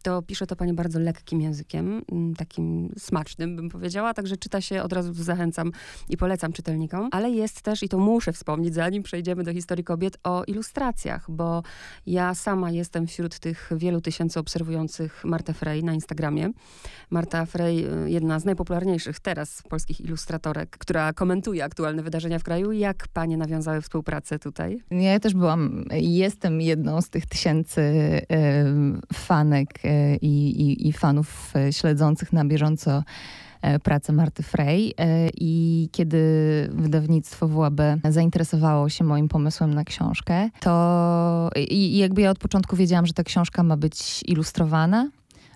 to 0.02 0.22
pisze 0.22 0.46
to 0.46 0.56
pani 0.56 0.72
bardzo 0.72 0.98
lekkim 1.00 1.40
językiem, 1.40 2.02
takim 2.36 2.92
smacznym, 2.98 3.56
bym 3.56 3.68
powiedziała, 3.68 4.14
także 4.14 4.36
czyta 4.36 4.60
się, 4.60 4.82
od 4.82 4.92
razu 4.92 5.12
zachęcam 5.14 5.72
i 6.08 6.16
polecam 6.16 6.52
czytelnikom, 6.52 7.08
ale 7.12 7.30
jest 7.30 7.62
też, 7.62 7.82
i 7.82 7.88
to 7.88 7.98
muszę 7.98 8.32
wspomnieć, 8.32 8.74
zanim 8.74 9.02
przejdziemy 9.02 9.44
do 9.44 9.52
historii 9.52 9.84
kobiet, 9.84 10.18
o 10.24 10.44
ilustracjach, 10.44 11.30
bo 11.30 11.62
ja 12.06 12.34
sama 12.34 12.70
jestem 12.70 13.06
wśród 13.06 13.38
tych 13.38 13.70
wielu 13.76 14.00
tysięcy 14.00 14.40
obserwujących 14.40 15.19
Martę 15.24 15.54
Frey 15.54 15.84
na 15.84 15.94
Instagramie. 15.94 16.50
Marta 17.10 17.46
Frey, 17.46 17.86
y, 18.06 18.10
jedna 18.10 18.40
z 18.40 18.44
najpopularniejszych 18.44 19.20
teraz 19.20 19.62
polskich 19.68 20.00
ilustratorek, 20.00 20.70
która 20.70 21.12
komentuje 21.12 21.64
aktualne 21.64 22.02
wydarzenia 22.02 22.38
w 22.38 22.44
kraju. 22.44 22.72
Jak 22.72 23.08
panie 23.08 23.36
nawiązały 23.36 23.80
współpracę 23.80 24.38
tutaj? 24.38 24.82
Ja 24.90 25.20
też 25.20 25.34
byłam, 25.34 25.84
jestem 26.00 26.60
jedną 26.60 27.02
z 27.02 27.10
tych 27.10 27.26
tysięcy 27.26 27.80
y, 27.80 28.24
fanek 29.14 29.68
y, 29.84 30.16
i, 30.22 30.88
i 30.88 30.92
fanów 30.92 31.52
śledzących 31.70 32.32
na 32.32 32.44
bieżąco 32.44 33.02
pracę 33.82 34.12
Marty 34.12 34.42
Frey 34.42 34.94
i 35.34 35.88
kiedy 35.92 36.20
wydawnictwo 36.72 37.48
WAB 37.48 37.80
zainteresowało 38.08 38.88
się 38.88 39.04
moim 39.04 39.28
pomysłem 39.28 39.74
na 39.74 39.84
książkę, 39.84 40.50
to 40.60 41.50
i 41.56 41.98
jakby 41.98 42.20
ja 42.20 42.30
od 42.30 42.38
początku 42.38 42.76
wiedziałam, 42.76 43.06
że 43.06 43.12
ta 43.12 43.24
książka 43.24 43.62
ma 43.62 43.76
być 43.76 44.22
ilustrowana, 44.26 45.10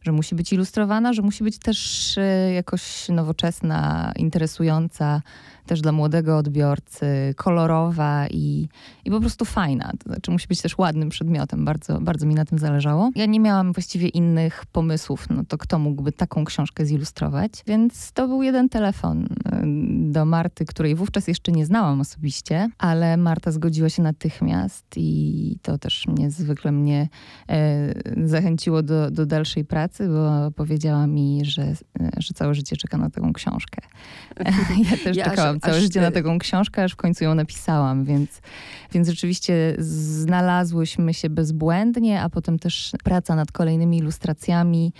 że 0.04 0.12
musi 0.12 0.34
być 0.34 0.52
ilustrowana, 0.52 1.12
że 1.12 1.22
musi 1.22 1.44
być 1.44 1.58
też 1.58 2.18
e, 2.18 2.52
jakoś 2.52 3.08
nowoczesna, 3.08 4.12
interesująca 4.16 5.22
też 5.66 5.80
dla 5.80 5.92
młodego 5.92 6.38
odbiorcy, 6.38 7.34
kolorowa 7.36 8.26
i, 8.30 8.68
i 9.04 9.10
po 9.10 9.20
prostu 9.20 9.44
fajna. 9.44 9.92
To 9.98 10.10
znaczy 10.10 10.30
musi 10.30 10.48
być 10.48 10.62
też 10.62 10.78
ładnym 10.78 11.08
przedmiotem. 11.08 11.64
Bardzo, 11.64 12.00
bardzo 12.00 12.26
mi 12.26 12.34
na 12.34 12.44
tym 12.44 12.58
zależało. 12.58 13.10
Ja 13.14 13.26
nie 13.26 13.40
miałam 13.40 13.72
właściwie 13.72 14.08
innych 14.08 14.66
pomysłów, 14.72 15.26
no 15.30 15.44
to 15.48 15.58
kto 15.58 15.78
mógłby 15.78 16.12
taką 16.12 16.44
książkę 16.44 16.86
zilustrować. 16.86 17.52
Więc 17.66 18.12
to 18.12 18.28
był 18.28 18.42
jeden 18.42 18.68
telefon 18.68 19.24
y, 19.24 19.28
do 20.12 20.24
Marty, 20.24 20.64
której 20.64 20.94
wówczas 20.94 21.28
jeszcze 21.28 21.52
nie 21.52 21.66
znałam 21.66 22.00
osobiście, 22.00 22.68
ale 22.78 23.16
Marta 23.16 23.50
zgodziła 23.50 23.88
się 23.88 24.02
natychmiast 24.02 24.84
i 24.96 25.58
to 25.62 25.78
też 25.78 26.06
mnie 26.06 26.30
zwykle 26.30 26.72
mnie 26.72 27.08
e, 27.48 28.28
zachęciło 28.28 28.82
do, 28.82 29.10
do 29.10 29.26
dalszej 29.26 29.64
pracy, 29.64 30.08
bo 30.08 30.50
powiedziała 30.50 31.06
mi, 31.06 31.44
że, 31.44 31.74
że 32.18 32.34
całe 32.34 32.54
życie 32.54 32.76
czeka 32.76 32.98
na 32.98 33.10
taką 33.10 33.32
książkę. 33.32 33.82
Ja 34.90 34.96
też 35.04 35.16
ja 35.16 35.24
czekałam 35.24 35.53
czekałam 35.54 35.74
całe 35.74 35.86
życie 35.86 36.00
na 36.00 36.10
taką 36.10 36.38
książkę, 36.38 36.84
aż 36.84 36.92
w 36.92 36.96
końcu 36.96 37.24
ją 37.24 37.34
napisałam, 37.34 38.04
więc, 38.04 38.40
więc 38.92 39.08
rzeczywiście 39.08 39.74
znalazłyśmy 39.78 41.14
się 41.14 41.30
bezbłędnie, 41.30 42.20
a 42.20 42.30
potem 42.30 42.58
też 42.58 42.92
praca 43.04 43.34
nad 43.34 43.52
kolejnymi 43.52 43.98
ilustracjami. 43.98 44.92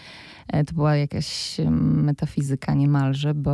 E, 0.49 0.65
to 0.65 0.75
była 0.75 0.97
jakaś 0.97 1.61
metafizyka 1.71 2.75
niemalże, 2.75 3.35
bo 3.35 3.53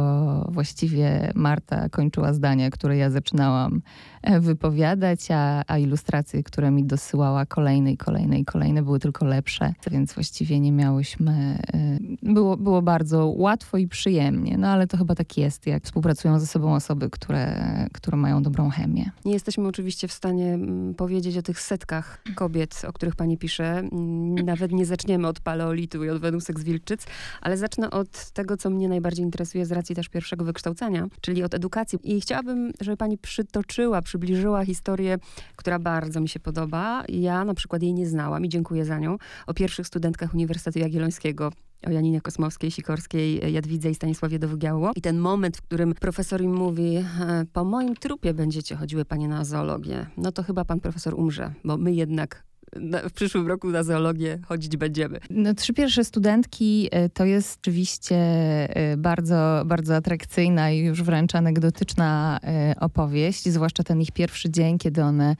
właściwie 0.52 1.32
Marta 1.34 1.88
kończyła 1.88 2.32
zdania, 2.32 2.70
które 2.70 2.96
ja 2.96 3.10
zaczynałam 3.10 3.82
e, 4.22 4.40
wypowiadać, 4.40 5.30
a, 5.30 5.64
a 5.66 5.78
ilustracje, 5.78 6.42
które 6.42 6.70
mi 6.70 6.84
dosyłała 6.84 7.46
kolejne 7.46 7.92
i 7.92 7.96
kolejne 7.96 8.38
i 8.38 8.44
kolejne 8.44 8.82
były 8.82 8.98
tylko 8.98 9.26
lepsze, 9.26 9.74
więc 9.90 10.12
właściwie 10.12 10.60
nie 10.60 10.72
miałyśmy, 10.72 11.58
e, 11.74 11.98
było, 12.22 12.56
było 12.56 12.82
bardzo 12.82 13.26
łatwo 13.26 13.78
i 13.78 13.88
przyjemnie, 13.88 14.58
no 14.58 14.68
ale 14.68 14.86
to 14.86 14.96
chyba 14.96 15.14
tak 15.14 15.38
jest, 15.38 15.66
jak 15.66 15.84
współpracują 15.84 16.38
ze 16.38 16.46
sobą 16.46 16.74
osoby, 16.74 17.10
które, 17.10 17.86
które 17.92 18.16
mają 18.16 18.42
dobrą 18.42 18.70
chemię. 18.70 19.10
Nie 19.24 19.32
jesteśmy 19.32 19.68
oczywiście 19.68 20.08
w 20.08 20.12
stanie 20.12 20.54
mm, 20.54 20.94
powiedzieć 20.94 21.36
o 21.36 21.42
tych 21.42 21.60
setkach 21.60 22.22
kobiet, 22.34 22.82
o 22.88 22.92
których 22.92 23.16
pani 23.16 23.38
pisze. 23.38 23.82
Nawet 24.44 24.72
nie 24.72 24.86
zaczniemy 24.86 25.28
od 25.28 25.40
paleolitu 25.40 26.04
i 26.04 26.10
od 26.10 26.20
Wenusek 26.20 26.60
z 26.60 26.64
Ale 27.40 27.56
zacznę 27.56 27.90
od 27.90 28.30
tego, 28.30 28.56
co 28.56 28.70
mnie 28.70 28.88
najbardziej 28.88 29.24
interesuje 29.24 29.66
z 29.66 29.72
racji 29.72 29.94
też 29.94 30.08
pierwszego 30.08 30.44
wykształcenia, 30.44 31.06
czyli 31.20 31.42
od 31.42 31.54
edukacji. 31.54 31.98
I 32.02 32.20
chciałabym, 32.20 32.72
żeby 32.80 32.96
pani 32.96 33.18
przytoczyła, 33.18 34.02
przybliżyła 34.02 34.64
historię, 34.64 35.18
która 35.56 35.78
bardzo 35.78 36.20
mi 36.20 36.28
się 36.28 36.40
podoba. 36.40 37.04
Ja 37.08 37.44
na 37.44 37.54
przykład 37.54 37.82
jej 37.82 37.94
nie 37.94 38.06
znałam 38.06 38.44
i 38.44 38.48
dziękuję 38.48 38.84
za 38.84 38.98
nią. 38.98 39.16
O 39.46 39.54
pierwszych 39.54 39.86
studentkach 39.86 40.34
Uniwersytetu 40.34 40.78
Jagiellońskiego 40.78 41.50
o 41.86 41.90
Janinie 41.90 42.20
Kosmowskiej, 42.20 42.70
Sikorskiej, 42.70 43.52
Jadwidze 43.52 43.90
i 43.90 43.94
Stanisławie 43.94 44.38
Dowygiało. 44.38 44.92
I 44.96 45.00
ten 45.00 45.18
moment, 45.18 45.56
w 45.56 45.62
którym 45.62 45.94
profesor 45.94 46.42
im 46.42 46.54
mówi, 46.54 46.96
e, 46.96 47.04
po 47.52 47.64
moim 47.64 47.96
trupie 47.96 48.34
będziecie 48.34 48.76
chodziły 48.76 49.04
panie 49.04 49.28
na 49.28 49.44
zoologię, 49.44 50.06
no 50.16 50.32
to 50.32 50.42
chyba 50.42 50.64
pan 50.64 50.80
profesor 50.80 51.14
umrze, 51.14 51.54
bo 51.64 51.76
my 51.76 51.92
jednak 51.92 52.49
w 53.08 53.12
przyszłym 53.12 53.48
roku 53.48 53.68
na 53.70 53.82
zoologię 53.82 54.38
chodzić 54.46 54.76
będziemy. 54.76 55.20
No, 55.30 55.54
trzy 55.54 55.74
pierwsze 55.74 56.04
studentki 56.04 56.88
e, 56.90 57.08
to 57.08 57.24
jest 57.24 57.58
oczywiście 57.60 58.16
e, 58.16 58.96
bardzo, 58.96 59.62
bardzo 59.66 59.96
atrakcyjna 59.96 60.70
i 60.70 60.78
już 60.78 61.02
wręcz 61.02 61.34
anegdotyczna 61.34 62.40
opowieść, 62.80 63.48
zwłaszcza 63.48 63.82
ten 63.82 64.00
ich 64.00 64.12
pierwszy 64.12 64.50
dzień, 64.50 64.78
kiedy 64.78 65.02
one 65.02 65.36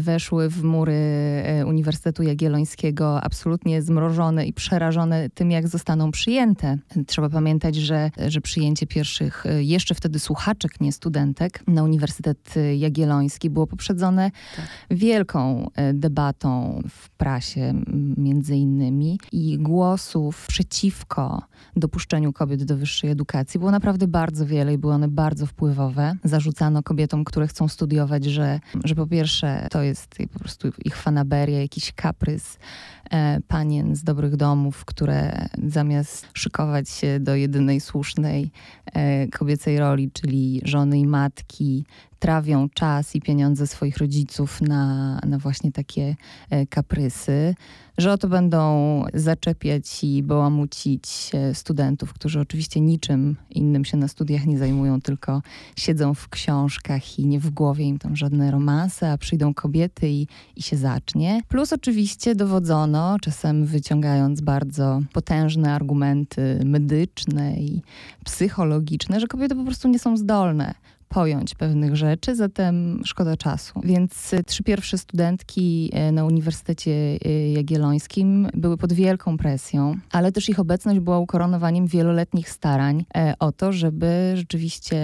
weszły 0.00 0.48
w 0.48 0.62
mury 0.62 0.92
e, 0.92 1.66
Uniwersytetu 1.66 2.22
Jagiellońskiego 2.22 3.22
absolutnie 3.22 3.82
zmrożone 3.82 4.46
i 4.46 4.52
przerażone 4.52 5.30
tym, 5.30 5.50
jak 5.50 5.68
zostaną 5.68 6.10
przyjęte. 6.10 6.78
Trzeba 7.06 7.28
pamiętać, 7.28 7.76
że, 7.76 8.10
że 8.28 8.40
przyjęcie 8.40 8.86
pierwszych, 8.86 9.46
e, 9.46 9.62
jeszcze 9.62 9.94
wtedy 9.94 10.18
słuchaczek, 10.18 10.80
nie 10.80 10.92
studentek, 10.92 11.62
na 11.66 11.82
Uniwersytet 11.82 12.54
Jagielloński 12.76 13.50
było 13.50 13.66
poprzedzone 13.66 14.30
tak. 14.56 14.66
wielką 14.90 15.70
debatą 15.94 16.82
w 16.88 17.10
prasie, 17.10 17.74
między 18.16 18.56
innymi, 18.56 19.18
i 19.32 19.58
głosów 19.58 20.46
przeciwko 20.46 21.42
dopuszczeniu 21.76 22.32
kobiet 22.32 22.64
do 22.64 22.76
wyższej 22.76 23.10
edukacji 23.10 23.58
było 23.58 23.70
naprawdę 23.70 24.08
bardzo 24.08 24.46
wiele 24.46 24.74
i 24.74 24.78
były 24.78 24.92
one 24.92 25.08
bardzo 25.08 25.46
wpływowe. 25.46 26.16
Zarzucano 26.24 26.82
kobietom, 26.82 27.24
które 27.24 27.46
chcą 27.46 27.68
studiować, 27.68 28.24
że, 28.24 28.60
że 28.84 28.94
po 28.94 29.06
pierwsze 29.06 29.65
to 29.70 29.82
jest 29.82 30.14
po 30.32 30.38
prostu 30.38 30.68
ich 30.84 30.96
fanaberia, 30.96 31.60
jakiś 31.60 31.92
kaprys 31.92 32.58
panien 33.48 33.96
z 33.96 34.02
dobrych 34.02 34.36
domów, 34.36 34.84
które 34.84 35.48
zamiast 35.66 36.28
szykować 36.34 36.90
się 36.90 37.20
do 37.20 37.34
jedynej 37.34 37.80
słusznej 37.80 38.50
e, 38.84 39.28
kobiecej 39.28 39.78
roli, 39.78 40.10
czyli 40.12 40.60
żony 40.64 40.98
i 40.98 41.06
matki, 41.06 41.84
trawią 42.18 42.68
czas 42.68 43.16
i 43.16 43.20
pieniądze 43.20 43.66
swoich 43.66 43.96
rodziców 43.96 44.60
na, 44.60 45.18
na 45.26 45.38
właśnie 45.38 45.72
takie 45.72 46.16
e, 46.50 46.66
kaprysy, 46.66 47.54
że 47.98 48.12
oto 48.12 48.28
będą 48.28 49.04
zaczepiać 49.14 50.04
i 50.04 50.22
bałamucić 50.22 51.30
e, 51.34 51.54
studentów, 51.54 52.12
którzy 52.12 52.40
oczywiście 52.40 52.80
niczym 52.80 53.36
innym 53.50 53.84
się 53.84 53.96
na 53.96 54.08
studiach 54.08 54.46
nie 54.46 54.58
zajmują, 54.58 55.00
tylko 55.00 55.42
siedzą 55.76 56.14
w 56.14 56.28
książkach 56.28 57.18
i 57.18 57.26
nie 57.26 57.40
w 57.40 57.50
głowie 57.50 57.84
im 57.84 57.98
tam 57.98 58.16
żadne 58.16 58.50
romanse, 58.50 59.12
a 59.12 59.18
przyjdą 59.18 59.54
kobiety 59.54 60.08
i, 60.08 60.26
i 60.56 60.62
się 60.62 60.76
zacznie. 60.76 61.40
Plus 61.48 61.72
oczywiście 61.72 62.34
dowodzono, 62.34 62.95
czasem 63.20 63.64
wyciągając 63.64 64.40
bardzo 64.40 65.00
potężne 65.12 65.74
argumenty 65.74 66.60
medyczne 66.64 67.56
i 67.56 67.82
psychologiczne, 68.24 69.20
że 69.20 69.26
kobiety 69.26 69.54
po 69.54 69.64
prostu 69.64 69.88
nie 69.88 69.98
są 69.98 70.16
zdolne 70.16 70.74
pojąć 71.08 71.54
pewnych 71.54 71.96
rzeczy, 71.96 72.36
zatem 72.36 73.00
szkoda 73.04 73.36
czasu. 73.36 73.80
Więc 73.84 74.32
y, 74.32 74.44
trzy 74.44 74.62
pierwsze 74.62 74.98
studentki 74.98 75.90
y, 76.08 76.12
na 76.12 76.24
Uniwersytecie 76.24 76.90
y, 77.26 77.52
Jagiellońskim 77.56 78.48
były 78.54 78.76
pod 78.76 78.92
wielką 78.92 79.36
presją, 79.36 79.94
ale 80.12 80.32
też 80.32 80.48
ich 80.48 80.60
obecność 80.60 81.00
była 81.00 81.18
ukoronowaniem 81.18 81.86
wieloletnich 81.86 82.50
starań 82.50 83.04
o 83.38 83.52
to, 83.52 83.72
żeby 83.72 84.32
rzeczywiście 84.34 84.96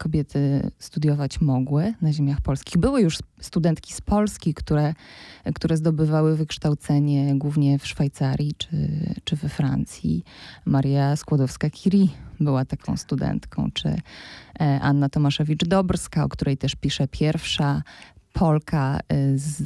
kobiety 0.00 0.70
studiować 0.78 1.40
mogły 1.40 1.94
na 2.02 2.12
ziemiach 2.12 2.40
polskich. 2.40 2.78
Były 2.78 3.00
już 3.00 3.18
studentki 3.40 3.92
z 3.94 4.00
Polski, 4.00 4.54
które, 4.54 4.94
które 5.54 5.76
zdobywały 5.76 6.36
wykształcenie 6.36 7.38
głównie 7.38 7.78
w 7.78 7.86
Szwajcarii 7.86 8.54
czy, 8.58 8.68
czy 9.24 9.36
we 9.36 9.48
Francji. 9.48 10.24
Maria 10.64 11.16
Skłodowska-Curie 11.16 12.08
była 12.40 12.64
taką 12.64 12.96
studentką, 12.96 13.70
czy 13.74 13.88
e, 13.88 14.80
Anna 14.82 15.08
Tomaszewicz-Dobrska, 15.08 16.24
o 16.24 16.28
której 16.28 16.56
też 16.56 16.74
pisze 16.74 17.08
pierwsza 17.08 17.82
Polka 18.32 19.00
y, 19.12 19.38
z 19.38 19.62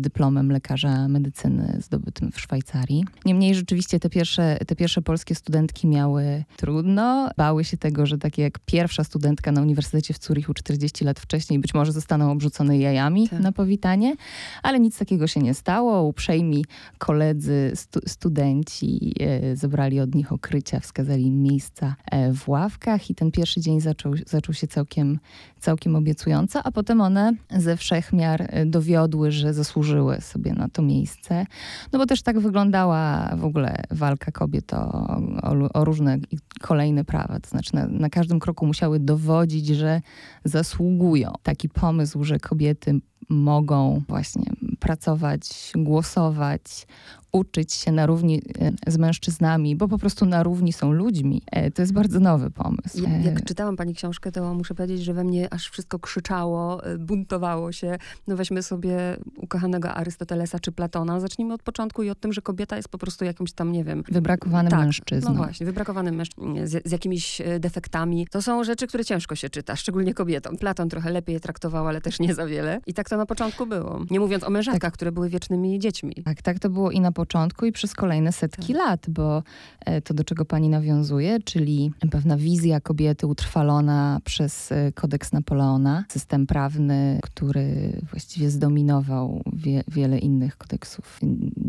dyplomem 0.00 0.52
lekarza 0.52 1.08
medycyny 1.08 1.78
zdobytym 1.80 2.32
w 2.32 2.40
Szwajcarii. 2.40 3.04
Niemniej 3.24 3.54
rzeczywiście 3.54 4.00
te 4.00 4.10
pierwsze, 4.10 4.58
te 4.66 4.76
pierwsze 4.76 5.02
polskie 5.02 5.34
studentki 5.34 5.86
miały 5.86 6.44
trudno. 6.56 7.30
Bały 7.36 7.64
się 7.64 7.76
tego, 7.76 8.06
że 8.06 8.18
takie 8.18 8.42
jak 8.42 8.58
pierwsza 8.58 9.04
studentka 9.04 9.52
na 9.52 9.62
Uniwersytecie 9.62 10.14
w 10.14 10.24
Zurichu 10.24 10.54
40 10.54 11.04
lat 11.04 11.20
wcześniej 11.20 11.58
być 11.58 11.74
może 11.74 11.92
zostaną 11.92 12.30
obrzucone 12.30 12.78
jajami 12.78 13.28
tak. 13.28 13.40
na 13.40 13.52
powitanie, 13.52 14.16
ale 14.62 14.80
nic 14.80 14.98
takiego 14.98 15.26
się 15.26 15.40
nie 15.40 15.54
stało. 15.54 16.02
Uprzejmi 16.02 16.64
koledzy, 16.98 17.72
stu, 17.74 18.00
studenci 18.06 19.14
e, 19.20 19.56
zebrali 19.56 20.00
od 20.00 20.14
nich 20.14 20.32
okrycia, 20.32 20.80
wskazali 20.80 21.26
im 21.26 21.42
miejsca 21.42 21.96
e, 22.10 22.32
w 22.32 22.48
ławkach 22.48 23.10
i 23.10 23.14
ten 23.14 23.30
pierwszy 23.30 23.60
dzień 23.60 23.80
zaczął, 23.80 24.12
zaczął 24.26 24.54
się 24.54 24.66
całkiem, 24.66 25.18
całkiem 25.60 25.96
obiecująco, 25.96 26.62
a 26.62 26.72
potem 26.72 27.00
one 27.00 27.32
ze 27.50 27.76
wszech 27.76 28.03
wszechmiar 28.04 28.46
e, 28.48 28.66
dowiodły, 28.66 29.32
że 29.32 29.54
zasłużyły 29.54 30.20
sobie 30.20 30.52
na 30.52 30.68
to 30.68 30.82
miejsce. 30.82 31.46
No 31.92 31.98
bo 31.98 32.06
też 32.06 32.22
tak 32.22 32.38
wyglądała 32.38 33.30
w 33.36 33.44
ogóle 33.44 33.76
walka 33.90 34.32
kobiet 34.32 34.74
o, 34.74 35.16
o, 35.42 35.72
o 35.74 35.84
różne 35.84 36.18
kolejne 36.60 37.04
prawa. 37.04 37.40
To 37.40 37.48
znaczy 37.48 37.74
na, 37.74 37.86
na 37.86 38.10
każdym 38.10 38.40
kroku 38.40 38.66
musiały 38.66 39.00
dowodzić, 39.00 39.66
że 39.66 40.00
zasługują. 40.44 41.32
Taki 41.42 41.68
pomysł, 41.68 42.24
że 42.24 42.38
kobiety 42.38 43.00
mogą 43.28 44.02
właśnie 44.08 44.52
pracować, 44.80 45.72
głosować, 45.76 46.86
uczyć 47.34 47.72
się 47.72 47.92
na 47.92 48.06
równi 48.06 48.42
e, 48.86 48.92
z 48.92 48.98
mężczyznami, 48.98 49.76
bo 49.76 49.88
po 49.88 49.98
prostu 49.98 50.26
na 50.26 50.42
równi 50.42 50.72
są 50.72 50.92
ludźmi. 50.92 51.42
E, 51.50 51.70
to 51.70 51.82
jest 51.82 51.92
bardzo 51.92 52.20
nowy 52.20 52.50
pomysł. 52.50 53.02
Jak, 53.02 53.24
jak 53.24 53.44
czytałam 53.44 53.76
pani 53.76 53.94
książkę, 53.94 54.32
to 54.32 54.54
muszę 54.54 54.74
powiedzieć, 54.74 55.04
że 55.04 55.14
we 55.14 55.24
mnie 55.24 55.52
aż 55.52 55.68
wszystko 55.68 55.98
krzyczało, 55.98 56.84
e, 56.84 56.98
buntowało 56.98 57.72
się. 57.72 57.98
No 58.26 58.36
weźmy 58.36 58.62
sobie 58.62 58.96
ukochanego 59.36 59.90
Arystotelesa 59.90 60.58
czy 60.58 60.72
Platona. 60.72 61.20
Zacznijmy 61.20 61.54
od 61.54 61.62
początku 61.62 62.02
i 62.02 62.10
od 62.10 62.20
tym, 62.20 62.32
że 62.32 62.42
kobieta 62.42 62.76
jest 62.76 62.88
po 62.88 62.98
prostu 62.98 63.24
jakimś 63.24 63.52
tam, 63.52 63.72
nie 63.72 63.84
wiem... 63.84 64.04
Wybrakowanym 64.08 64.70
tak, 64.70 64.80
mężczyzną. 64.80 65.30
No 65.30 65.36
właśnie, 65.36 65.66
wybrakowanym 65.66 66.14
mężczyzną 66.14 66.54
z, 66.64 66.88
z 66.88 66.92
jakimiś 66.92 67.42
defektami. 67.60 68.26
To 68.30 68.42
są 68.42 68.64
rzeczy, 68.64 68.86
które 68.86 69.04
ciężko 69.04 69.34
się 69.34 69.48
czyta, 69.48 69.76
szczególnie 69.76 70.14
kobietom. 70.14 70.56
Platon 70.56 70.88
trochę 70.88 71.10
lepiej 71.10 71.32
je 71.32 71.40
traktował, 71.40 71.88
ale 71.88 72.00
też 72.00 72.20
nie 72.20 72.34
za 72.34 72.46
wiele. 72.46 72.80
I 72.86 72.94
tak 72.94 73.08
to 73.08 73.16
na 73.16 73.26
początku 73.26 73.66
było. 73.66 74.00
Nie 74.10 74.20
mówiąc 74.20 74.44
o 74.44 74.50
mężatkach, 74.50 74.80
tak. 74.80 74.94
które 74.94 75.12
były 75.12 75.28
wiecznymi 75.28 75.78
dziećmi. 75.78 76.14
Tak, 76.24 76.42
tak 76.42 76.58
to 76.58 76.70
było 76.70 76.90
i 76.90 77.00
na 77.00 77.12
początku 77.12 77.23
początku 77.24 77.66
i 77.66 77.72
przez 77.72 77.94
kolejne 77.94 78.32
setki 78.32 78.72
tak. 78.72 78.82
lat, 78.82 79.06
bo 79.08 79.42
e, 79.80 80.00
to, 80.00 80.14
do 80.14 80.24
czego 80.24 80.44
pani 80.44 80.68
nawiązuje, 80.68 81.40
czyli 81.40 81.92
pewna 82.10 82.36
wizja 82.36 82.80
kobiety 82.80 83.26
utrwalona 83.26 84.20
przez 84.24 84.72
e, 84.72 84.92
kodeks 84.92 85.32
Napoleona, 85.32 86.04
system 86.08 86.46
prawny, 86.46 87.18
który 87.22 87.96
właściwie 88.10 88.50
zdominował 88.50 89.42
wie, 89.52 89.84
wiele 89.88 90.18
innych 90.18 90.56
kodeksów 90.56 91.20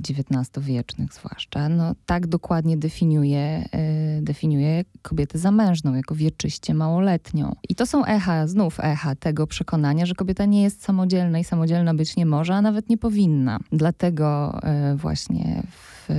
XIX-wiecznych 0.09 1.13
zwłaszcza, 1.13 1.69
no 1.69 1.95
tak 2.05 2.27
dokładnie 2.27 2.77
definiuje, 2.77 3.69
e, 3.71 4.21
definiuje 4.21 4.85
kobietę 5.01 5.37
zamężną, 5.37 5.95
jako 5.95 6.15
wieczyście 6.15 6.73
małoletnią. 6.73 7.55
I 7.69 7.75
to 7.75 7.85
są 7.85 8.05
echa, 8.05 8.47
znów 8.47 8.79
echa 8.79 9.15
tego 9.15 9.47
przekonania, 9.47 10.05
że 10.05 10.15
kobieta 10.15 10.45
nie 10.45 10.63
jest 10.63 10.83
samodzielna 10.83 11.39
i 11.39 11.43
samodzielna 11.43 11.93
być 11.93 12.15
nie 12.15 12.25
może, 12.25 12.55
a 12.55 12.61
nawet 12.61 12.89
nie 12.89 12.97
powinna. 12.97 13.59
Dlatego 13.71 14.59
właśnie 14.95 15.44
w 15.71 16.09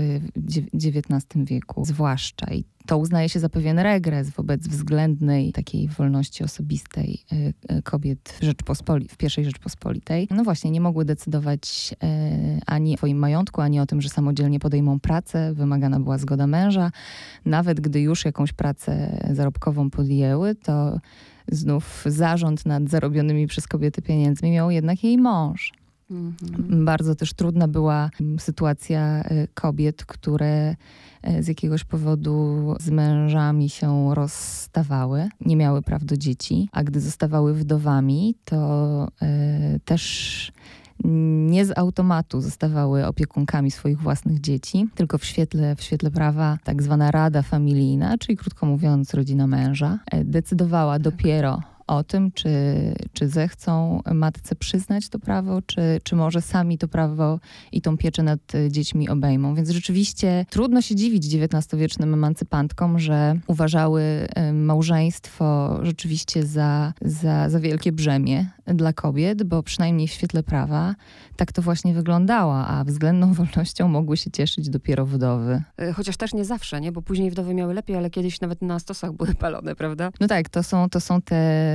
XIX 0.75 1.26
wieku 1.45 1.85
zwłaszcza. 1.85 2.47
I 2.54 2.64
to 2.87 2.99
uznaje 2.99 3.28
się 3.28 3.40
za 3.40 3.49
pewien 3.49 3.78
regres 3.78 4.30
wobec 4.30 4.68
względnej 4.68 5.52
takiej 5.52 5.88
wolności 5.88 6.45
osobistej 6.45 7.25
y, 7.33 7.54
y, 7.76 7.83
kobiet 7.83 8.38
w, 8.40 9.12
w 9.12 9.16
pierwszej 9.16 9.45
Rzeczpospolitej. 9.45 10.28
No 10.30 10.45
właśnie, 10.45 10.71
nie 10.71 10.80
mogły 10.80 11.04
decydować 11.04 11.95
y, 11.95 12.61
ani 12.66 12.95
o 12.95 12.97
swoim 12.97 13.18
majątku, 13.18 13.61
ani 13.61 13.80
o 13.80 13.87
tym, 13.87 14.00
że 14.00 14.09
samodzielnie 14.09 14.61
podejmą 14.61 15.00
pracę. 15.00 15.54
Wymagana 15.54 16.00
była 16.00 16.18
zgoda 16.18 16.47
męża. 16.47 16.90
Nawet 17.45 17.80
gdy 17.80 18.00
już 18.00 18.25
jakąś 18.25 18.52
pracę 18.52 19.21
zarobkową 19.30 19.90
podjęły, 19.90 20.54
to 20.54 21.00
znów 21.49 22.04
zarząd 22.06 22.66
nad 22.66 22.88
zarobionymi 22.88 23.47
przez 23.47 23.66
kobiety 23.66 24.02
pieniędzmi 24.02 24.50
miał 24.50 24.71
jednak 24.71 25.04
jej 25.04 25.18
mąż. 25.18 25.73
Mhm. 26.10 26.84
Bardzo 26.84 27.14
też 27.14 27.34
trudna 27.34 27.68
była 27.68 28.10
sytuacja 28.38 29.00
e, 29.00 29.48
kobiet, 29.48 30.04
które 30.04 30.76
e, 31.22 31.42
z 31.42 31.48
jakiegoś 31.48 31.84
powodu 31.84 32.75
z 32.80 32.90
mężami 32.90 33.68
się 33.68 34.14
rozstawały, 34.14 35.28
nie 35.40 35.56
miały 35.56 35.82
praw 35.82 36.04
do 36.04 36.16
dzieci, 36.16 36.68
a 36.72 36.84
gdy 36.84 37.00
zostawały 37.00 37.54
wdowami, 37.54 38.34
to 38.44 39.08
y, 39.76 39.80
też 39.80 40.52
nie 41.04 41.64
z 41.64 41.78
automatu 41.78 42.40
zostawały 42.40 43.06
opiekunkami 43.06 43.70
swoich 43.70 44.00
własnych 44.00 44.40
dzieci, 44.40 44.86
tylko 44.94 45.18
w 45.18 45.25
świetle, 45.25 45.76
w 45.76 45.82
świetle 45.82 46.10
prawa 46.10 46.58
tak 46.64 46.82
zwana 46.82 47.10
rada 47.10 47.42
familijna, 47.42 48.18
czyli 48.18 48.36
krótko 48.36 48.66
mówiąc 48.66 49.14
rodzina 49.14 49.46
męża, 49.46 49.98
decydowała 50.25 50.98
dopiero 50.98 51.62
o 51.87 52.05
tym, 52.05 52.33
czy, 52.33 52.50
czy 53.12 53.28
zechcą 53.28 54.00
matce 54.14 54.55
przyznać 54.55 55.09
to 55.09 55.19
prawo, 55.19 55.62
czy, 55.62 56.00
czy 56.02 56.16
może 56.16 56.43
sami 56.43 56.78
to 56.78 56.88
prawo 56.88 57.40
i 57.73 57.81
tą 57.83 57.97
pieczę 57.97 58.23
nad 58.23 58.40
dziećmi 58.71 59.09
obejmą. 59.09 59.55
Więc 59.55 59.71
rzeczywiście 59.71 60.47
trudno 60.50 60.83
się 60.83 60.95
dziwić 60.95 61.35
XIX-wiecznym 61.35 62.14
emancypantkom, 62.14 62.99
że 62.99 63.38
uważały 63.47 64.28
małżeństwo 64.52 65.78
rzeczywiście 65.83 66.47
za, 66.47 66.93
za, 67.00 67.50
za 67.50 67.61
wielkie 67.61 67.93
brzemię 67.93 68.50
dla 68.66 68.93
kobiet, 68.93 69.43
bo 69.43 69.62
przynajmniej 69.62 70.09
w 70.09 70.12
świetle 70.12 70.43
prawa 70.43 70.95
tak 71.37 71.52
to 71.52 71.62
właśnie 71.62 71.95
wyglądało, 71.95 72.55
a 72.55 72.85
względną 72.85 73.33
wolnością 73.33 73.88
mogły 73.88 74.16
się 74.16 74.31
cieszyć 74.31 74.71
dopiero 74.71 75.07
wdowy. 75.07 75.62
E, 75.78 75.93
chociaż 75.93 76.16
też 76.16 76.35
nie 76.35 76.45
zawsze, 76.45 76.81
nie? 76.81 76.93
Bo 76.93 77.02
później 77.02 77.31
wdowy 77.31 77.55
miały 77.55 77.75
lepiej, 77.75 77.97
ale 77.97 78.11
kiedyś 78.11 78.40
nawet 78.40 78.62
na 78.62 78.78
stosach 78.78 79.12
były 79.12 79.35
palone, 79.35 79.76
prawda? 79.76 80.11
No 80.21 80.26
tak, 80.26 80.49
to 80.49 80.62
są, 80.62 80.90
to 80.90 81.00
są 81.00 81.23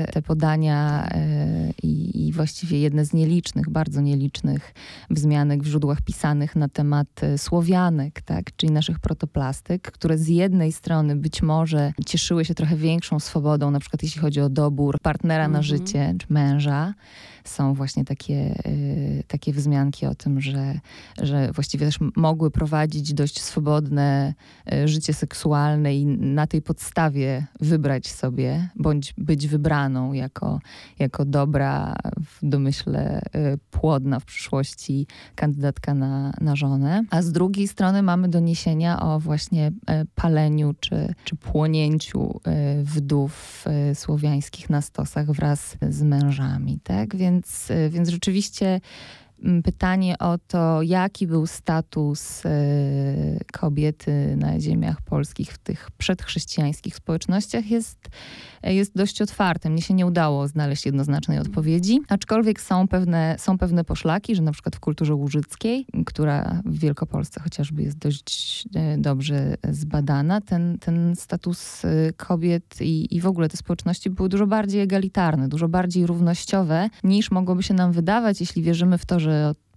te 0.06 0.22
te 0.22 0.28
podania 0.28 1.08
e, 1.12 1.72
i, 1.84 2.28
i 2.28 2.34
właściwie 2.34 2.80
jedne 2.80 3.06
z 3.06 3.14
nielicznych, 3.14 3.70
bardzo 3.70 4.02
nielicznych 4.02 4.74
wzmianek 5.10 5.64
w 5.64 5.66
źródłach 5.66 6.02
pisanych 6.02 6.56
na 6.56 6.70
temat 6.70 7.08
e, 7.22 7.38
słowianek, 7.38 8.22
tak, 8.22 8.56
czyli 8.56 8.74
naszych 8.74 9.00
protoplastyk, 9.00 9.92
które 9.92 10.18
z 10.18 10.28
jednej 10.28 10.72
strony 10.72 11.16
być 11.16 11.42
może 11.42 11.94
cieszyły 12.06 12.46
się 12.46 12.56
trochę 12.56 12.76
większą 12.76 13.20
swobodą, 13.20 13.72
na 13.72 13.80
przykład 13.80 14.04
jeśli 14.04 14.22
chodzi 14.22 14.42
o 14.42 14.50
dobór 14.50 14.98
partnera 15.02 15.48
na 15.48 15.60
mhm. 15.60 15.64
życie 15.64 16.16
czy 16.20 16.28
męża, 16.30 16.94
są 17.44 17.74
właśnie 17.74 18.06
takie, 18.06 18.64
y, 18.66 19.24
takie 19.28 19.54
wzmianki 19.54 20.06
o 20.06 20.16
tym, 20.16 20.42
że, 20.42 20.80
że 21.22 21.52
właściwie 21.52 21.86
też 21.86 22.00
mogły 22.16 22.52
prowadzić 22.52 23.14
dość 23.14 23.42
swobodne 23.42 24.34
y, 24.74 24.88
życie 24.88 25.14
seksualne 25.14 25.96
i 25.96 26.06
na 26.06 26.48
tej 26.48 26.62
podstawie 26.62 27.48
wybrać 27.60 28.08
sobie, 28.08 28.70
bądź 28.76 29.14
być 29.18 29.48
wybraną 29.48 30.14
jako, 30.14 30.60
jako 31.00 31.26
dobra, 31.26 31.96
w 32.20 32.40
domyśle 32.50 33.22
y, 33.22 33.58
płodna 33.72 34.20
w 34.20 34.26
przyszłości 34.26 35.08
kandydatka 35.36 35.94
na, 35.94 36.34
na 36.42 36.56
żonę. 36.56 37.04
A 37.10 37.22
z 37.22 37.32
drugiej 37.32 37.68
strony 37.68 38.04
mamy 38.04 38.30
doniesienia 38.30 39.00
o 39.00 39.20
właśnie 39.20 39.72
paleniu 40.16 40.74
czy, 40.80 41.14
czy 41.24 41.36
płonięciu 41.36 42.40
wdów 42.84 43.66
słowiańskich 43.94 44.70
na 44.70 44.82
stosach 44.82 45.32
wraz 45.32 45.78
z 45.90 46.02
mężami, 46.04 46.80
tak? 46.84 47.16
Więc 47.16 47.31
więc, 47.32 47.70
y, 47.70 47.90
więc 47.90 48.10
rzeczywiście 48.10 48.82
pytanie 49.64 50.18
o 50.20 50.38
to, 50.38 50.82
jaki 50.82 51.28
był 51.28 51.48
status 51.48 52.46
y, 52.46 52.50
kobiety 53.52 54.36
na 54.38 54.60
ziemiach 54.60 55.02
polskich 55.02 55.54
w 55.54 55.58
tych 55.58 55.92
przedchrześcijańskich 55.98 56.96
społecznościach 56.96 57.72
jest 57.72 58.10
jest 58.64 58.96
dość 58.96 59.22
otwarte. 59.22 59.70
Mnie 59.70 59.82
się 59.82 59.94
nie 59.94 60.06
udało 60.06 60.48
znaleźć 60.48 60.86
jednoznacznej 60.86 61.40
odpowiedzi, 61.40 62.00
aczkolwiek 62.10 62.62
są 62.62 62.88
pewne, 62.88 63.36
są 63.40 63.58
pewne 63.58 63.84
poszlaki, 63.84 64.36
że 64.36 64.42
na 64.42 64.52
przykład 64.52 64.76
w 64.76 64.80
kulturze 64.80 65.16
łużyckiej, 65.16 65.86
która 66.06 66.62
w 66.66 66.80
Wielkopolsce 66.80 67.40
chociażby 67.40 67.84
jest 67.84 67.98
dość 67.98 68.66
e, 68.76 68.98
dobrze 68.98 69.56
zbadana, 69.70 70.42
ten, 70.42 70.78
ten 70.80 71.16
status 71.16 71.86
e, 71.86 72.14
kobiet 72.18 72.82
i, 72.82 73.16
i 73.16 73.22
w 73.22 73.28
ogóle 73.28 73.50
te 73.50 73.58
społeczności 73.58 74.10
były 74.10 74.30
dużo 74.30 74.48
bardziej 74.48 74.82
egalitarne, 74.82 75.48
dużo 75.48 75.68
bardziej 75.68 76.06
równościowe 76.06 76.90
niż 77.04 77.32
mogłoby 77.32 77.64
się 77.64 77.74
nam 77.74 77.92
wydawać, 77.92 78.40
jeśli 78.40 78.64
wierzymy 78.64 78.98
w 78.98 79.06
to, 79.06 79.20
że 79.20 79.31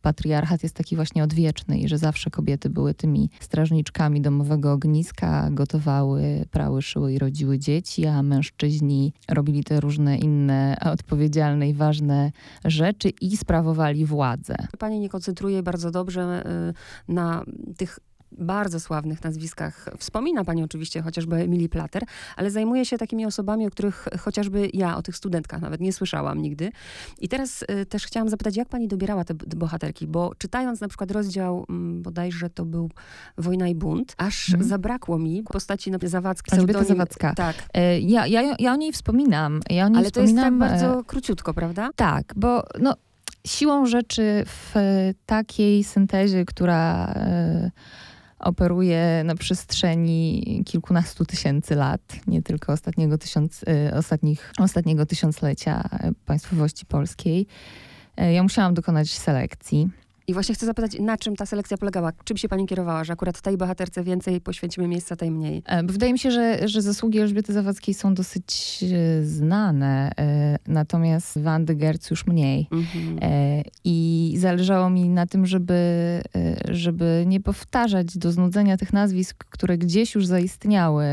patriarchat 0.04 0.62
jest 0.62 0.74
taki 0.74 0.96
właśnie 0.96 1.24
odwieczny 1.24 1.78
i 1.78 1.88
że 1.88 1.98
zawsze 1.98 2.30
kobiety 2.30 2.70
były 2.70 2.94
tymi 2.94 3.30
strażniczkami 3.40 4.20
domowego 4.20 4.72
ogniska, 4.72 5.48
gotowały, 5.50 6.44
prały, 6.50 6.82
szyły 6.82 7.12
i 7.12 7.18
rodziły 7.18 7.58
dzieci, 7.58 8.06
a 8.06 8.22
mężczyźni 8.22 9.12
robili 9.28 9.64
te 9.64 9.80
różne 9.80 10.18
inne 10.18 10.76
odpowiedzialne 10.92 11.68
i 11.68 11.74
ważne 11.74 12.32
rzeczy 12.64 13.08
i 13.20 13.36
sprawowali 13.36 14.06
władzę. 14.06 14.56
Pani 14.78 15.00
nie 15.00 15.08
koncentruje 15.08 15.62
bardzo 15.62 15.90
dobrze 15.90 16.44
y, 17.08 17.12
na 17.12 17.44
tych 17.76 17.98
bardzo 18.38 18.80
sławnych 18.80 19.24
nazwiskach 19.24 19.88
wspomina 19.98 20.44
pani 20.44 20.62
oczywiście 20.62 21.02
chociażby 21.02 21.36
Emily 21.36 21.68
Plater, 21.68 22.02
ale 22.36 22.50
zajmuje 22.50 22.84
się 22.84 22.98
takimi 22.98 23.26
osobami, 23.26 23.66
o 23.66 23.70
których 23.70 24.08
chociażby 24.20 24.70
ja, 24.72 24.96
o 24.96 25.02
tych 25.02 25.16
studentkach 25.16 25.60
nawet 25.60 25.80
nie 25.80 25.92
słyszałam 25.92 26.42
nigdy. 26.42 26.72
I 27.18 27.28
teraz 27.28 27.62
y, 27.62 27.86
też 27.86 28.06
chciałam 28.06 28.28
zapytać, 28.28 28.56
jak 28.56 28.68
pani 28.68 28.88
dobierała 28.88 29.24
te, 29.24 29.34
te 29.34 29.56
bohaterki, 29.56 30.06
bo 30.06 30.32
czytając 30.38 30.80
na 30.80 30.88
przykład 30.88 31.10
rozdział, 31.10 31.66
m, 31.68 32.02
bodajże 32.02 32.50
to 32.50 32.64
był 32.64 32.90
Wojna 33.38 33.68
i 33.68 33.74
bunt, 33.74 34.14
aż 34.16 34.48
mhm. 34.50 34.68
zabrakło 34.68 35.18
mi 35.18 35.42
postaci 35.42 35.90
na 35.90 35.98
Zawadzkiej. 36.04 36.58
Elżbieta 36.58 36.84
Zawadzka. 36.84 37.34
Tak. 37.34 37.56
E, 37.74 38.00
ja, 38.00 38.26
ja, 38.26 38.56
ja 38.58 38.72
o 38.72 38.76
niej 38.76 38.92
wspominam. 38.92 39.60
Ja 39.70 39.86
o 39.86 39.88
niej 39.88 39.98
ale 39.98 40.06
wspominam, 40.06 40.58
to 40.58 40.64
jest 40.64 40.72
tak 40.72 40.88
bardzo 40.88 41.04
króciutko, 41.04 41.54
prawda? 41.54 41.90
Tak, 41.96 42.32
bo 42.36 42.62
no, 42.80 42.94
siłą 43.46 43.86
rzeczy 43.86 44.44
w 44.46 44.74
takiej 45.26 45.84
syntezie, 45.84 46.44
która... 46.44 47.06
E, 47.06 47.70
operuje 48.44 49.22
na 49.24 49.34
przestrzeni 49.34 50.62
kilkunastu 50.66 51.24
tysięcy 51.24 51.74
lat, 51.74 52.16
nie 52.26 52.42
tylko 52.42 52.72
ostatniego, 52.72 53.18
tysiąc, 53.18 53.62
y, 53.62 53.94
ostatnich, 53.94 54.52
ostatniego 54.58 55.06
tysiąclecia 55.06 55.88
państwowości 56.26 56.86
polskiej. 56.86 57.46
e, 58.16 58.32
ja 58.32 58.42
musiałam 58.42 58.74
dokonać 58.74 59.10
selekcji. 59.10 59.88
I 60.26 60.34
właśnie 60.34 60.54
chcę 60.54 60.66
zapytać, 60.66 60.98
na 61.00 61.16
czym 61.16 61.36
ta 61.36 61.46
selekcja 61.46 61.76
polegała? 61.76 62.12
Czym 62.24 62.36
się 62.36 62.48
pani 62.48 62.66
kierowała, 62.66 63.04
że 63.04 63.12
akurat 63.12 63.40
tej 63.40 63.56
bohaterce 63.56 64.04
więcej 64.04 64.40
poświęcimy 64.40 64.88
miejsca, 64.88 65.16
tej 65.16 65.30
mniej? 65.30 65.62
E, 65.66 65.82
Wydaje 65.82 66.12
mi 66.12 66.18
się, 66.18 66.30
że, 66.30 66.68
że 66.68 66.82
zasługi 66.82 67.18
Elżbiety 67.18 67.52
Zawadzkiej 67.52 67.94
są 67.94 68.14
dosyć 68.14 68.84
e, 68.92 69.24
znane, 69.24 70.10
e, 70.18 70.56
natomiast 70.66 71.38
Wandy 71.38 71.74
Gerc 71.74 72.10
już 72.10 72.26
mniej. 72.26 72.68
Mhm. 72.72 73.18
I 73.84 74.34
zależało 74.38 74.90
mi 74.90 75.08
na 75.08 75.26
tym, 75.26 75.46
żeby, 75.46 75.74
żeby 76.70 77.24
nie 77.26 77.40
powtarzać 77.40 78.18
do 78.18 78.32
znudzenia 78.32 78.76
tych 78.76 78.92
nazwisk, 78.92 79.44
które 79.44 79.78
gdzieś 79.78 80.14
już 80.14 80.26
zaistniały 80.26 81.04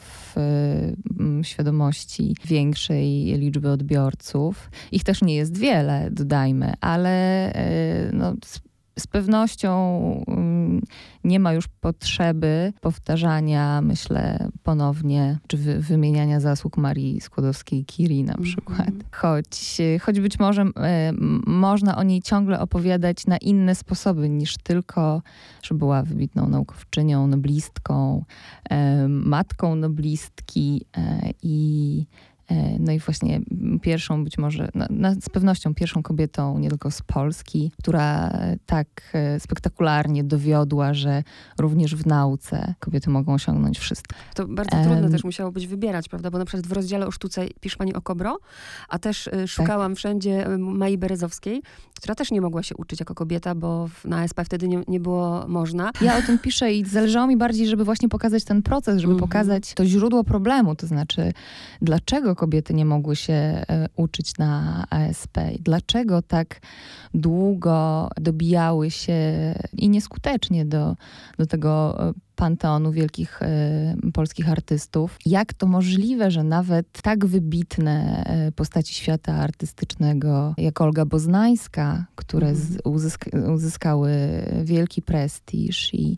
w 0.00 0.34
świadomości 1.42 2.36
większej 2.44 3.24
liczby 3.24 3.70
odbiorców. 3.70 4.70
Ich 4.92 5.04
też 5.04 5.22
nie 5.22 5.34
jest 5.34 5.58
wiele, 5.58 6.08
dodajmy, 6.10 6.72
ale 6.80 7.52
no, 8.12 8.34
z, 8.98 9.06
pewnością 9.06 10.24
mm, 10.28 10.82
nie 11.24 11.40
ma 11.40 11.52
już 11.52 11.68
potrzeby 11.68 12.72
powtarzania, 12.80 13.80
myślę, 13.82 14.48
ponownie, 14.62 15.38
czy 15.46 15.56
wy, 15.56 15.80
wymieniania 15.80 16.40
zasług 16.40 16.76
Marii 16.76 17.20
Skłodowskiej-Curie 17.20 18.24
na 18.24 18.38
przykład. 18.38 18.78
Mhm. 18.78 19.02
Choć, 19.12 19.78
choć 20.00 20.20
być 20.20 20.38
może 20.38 20.62
m, 20.62 21.42
można 21.46 21.96
o 21.96 22.02
niej 22.02 22.22
ciągle 22.22 22.60
opowiadać 22.60 23.26
na 23.26 23.36
inne 23.36 23.74
sposoby 23.74 24.28
niż 24.28 24.56
tylko, 24.56 25.22
że 25.62 25.74
była 25.74 26.02
wybitną 26.02 26.48
naukowczynią, 26.48 27.26
noblistką, 27.26 28.24
e, 28.70 29.08
matką 29.08 29.74
noblistki 29.74 30.84
e, 30.96 31.30
i 31.42 32.06
no 32.78 32.92
i 32.92 32.98
właśnie 32.98 33.40
pierwszą 33.82 34.24
być 34.24 34.38
może, 34.38 34.68
no, 34.74 34.86
no, 34.90 35.14
z 35.20 35.28
pewnością 35.28 35.74
pierwszą 35.74 36.02
kobietą 36.02 36.58
nie 36.58 36.68
tylko 36.68 36.90
z 36.90 37.02
Polski, 37.02 37.72
która 37.78 38.28
e, 38.28 38.56
tak 38.66 38.86
e, 39.12 39.40
spektakularnie 39.40 40.24
dowiodła, 40.24 40.94
że 40.94 41.22
również 41.58 41.94
w 41.96 42.06
nauce 42.06 42.74
kobiety 42.80 43.10
mogą 43.10 43.34
osiągnąć 43.34 43.78
wszystko. 43.78 44.16
To 44.34 44.46
bardzo 44.48 44.76
trudno 44.84 45.08
też 45.08 45.24
musiało 45.24 45.52
być 45.52 45.66
wybierać, 45.66 46.08
prawda? 46.08 46.30
Bo 46.30 46.38
na 46.38 46.44
przykład 46.44 46.66
w 46.66 46.72
rozdziale 46.72 47.06
o 47.06 47.10
sztuce 47.10 47.46
pisze 47.60 47.76
pani 47.76 47.94
o 47.94 48.02
Kobro, 48.02 48.38
a 48.88 48.98
też 48.98 49.26
y, 49.26 49.48
szukałam 49.48 49.94
wszędzie 49.96 50.50
y, 50.52 50.58
Mai 50.58 50.98
Berezowskiej, 50.98 51.62
która 51.96 52.14
też 52.14 52.30
nie 52.30 52.40
mogła 52.40 52.62
się 52.62 52.76
uczyć 52.76 53.00
jako 53.00 53.14
kobieta, 53.14 53.54
bo 53.54 53.88
na 54.04 54.24
SP 54.30 54.38
wtedy 54.44 54.68
nie, 54.68 54.82
nie 54.88 55.00
było 55.00 55.48
można. 55.48 55.90
Ja 56.00 56.18
o 56.18 56.22
tym 56.22 56.38
piszę 56.38 56.72
i 56.72 56.84
zależało 56.84 57.26
mi 57.26 57.36
bardziej, 57.36 57.66
żeby 57.66 57.84
właśnie 57.84 58.08
pokazać 58.08 58.44
ten 58.44 58.62
proces, 58.62 59.00
żeby 59.00 59.12
Mhm. 59.12 59.28
pokazać 59.28 59.74
to 59.74 59.86
źródło 59.86 60.24
problemu, 60.24 60.74
to 60.74 60.86
znaczy 60.86 61.32
dlaczego 61.82 62.35
kobiety 62.36 62.74
nie 62.74 62.84
mogły 62.84 63.16
się 63.16 63.32
e, 63.32 63.64
uczyć 63.96 64.38
na 64.38 64.84
ASP 64.90 65.38
i 65.54 65.62
dlaczego 65.62 66.22
tak 66.22 66.60
długo 67.14 68.08
dobijały 68.16 68.90
się 68.90 69.14
i 69.72 69.88
nieskutecznie 69.88 70.64
do, 70.64 70.96
do 71.38 71.46
tego 71.46 71.96
e, 72.08 72.12
panteonu 72.36 72.92
wielkich 72.92 73.42
e, 73.42 73.96
polskich 74.12 74.48
artystów. 74.50 75.18
Jak 75.26 75.54
to 75.54 75.66
możliwe, 75.66 76.30
że 76.30 76.44
nawet 76.44 76.86
tak 77.02 77.26
wybitne 77.26 78.24
e, 78.26 78.52
postaci 78.52 78.94
świata 78.94 79.34
artystycznego, 79.34 80.54
jak 80.58 80.80
Olga 80.80 81.04
Boznańska, 81.04 82.06
które 82.14 82.48
Mhm. 82.48 82.66
z, 82.66 82.76
uzysk- 82.76 83.52
uzyskały 83.54 84.10
wielki 84.64 85.02
prestiż 85.02 85.94
i, 85.94 86.16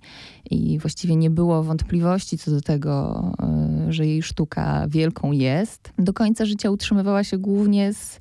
i 0.50 0.78
właściwie 0.78 1.16
nie 1.16 1.30
było 1.30 1.62
wątpliwości 1.62 2.38
co 2.38 2.50
do 2.50 2.60
tego, 2.60 3.22
e, 3.42 3.92
że 3.92 4.06
jej 4.06 4.22
sztuka 4.22 4.86
wielką 4.88 5.32
jest, 5.32 5.92
do 5.98 6.12
końca 6.12 6.44
życia 6.44 6.70
utrzymywała 6.70 7.24
się 7.24 7.38
głównie 7.38 7.92
z 7.92 8.20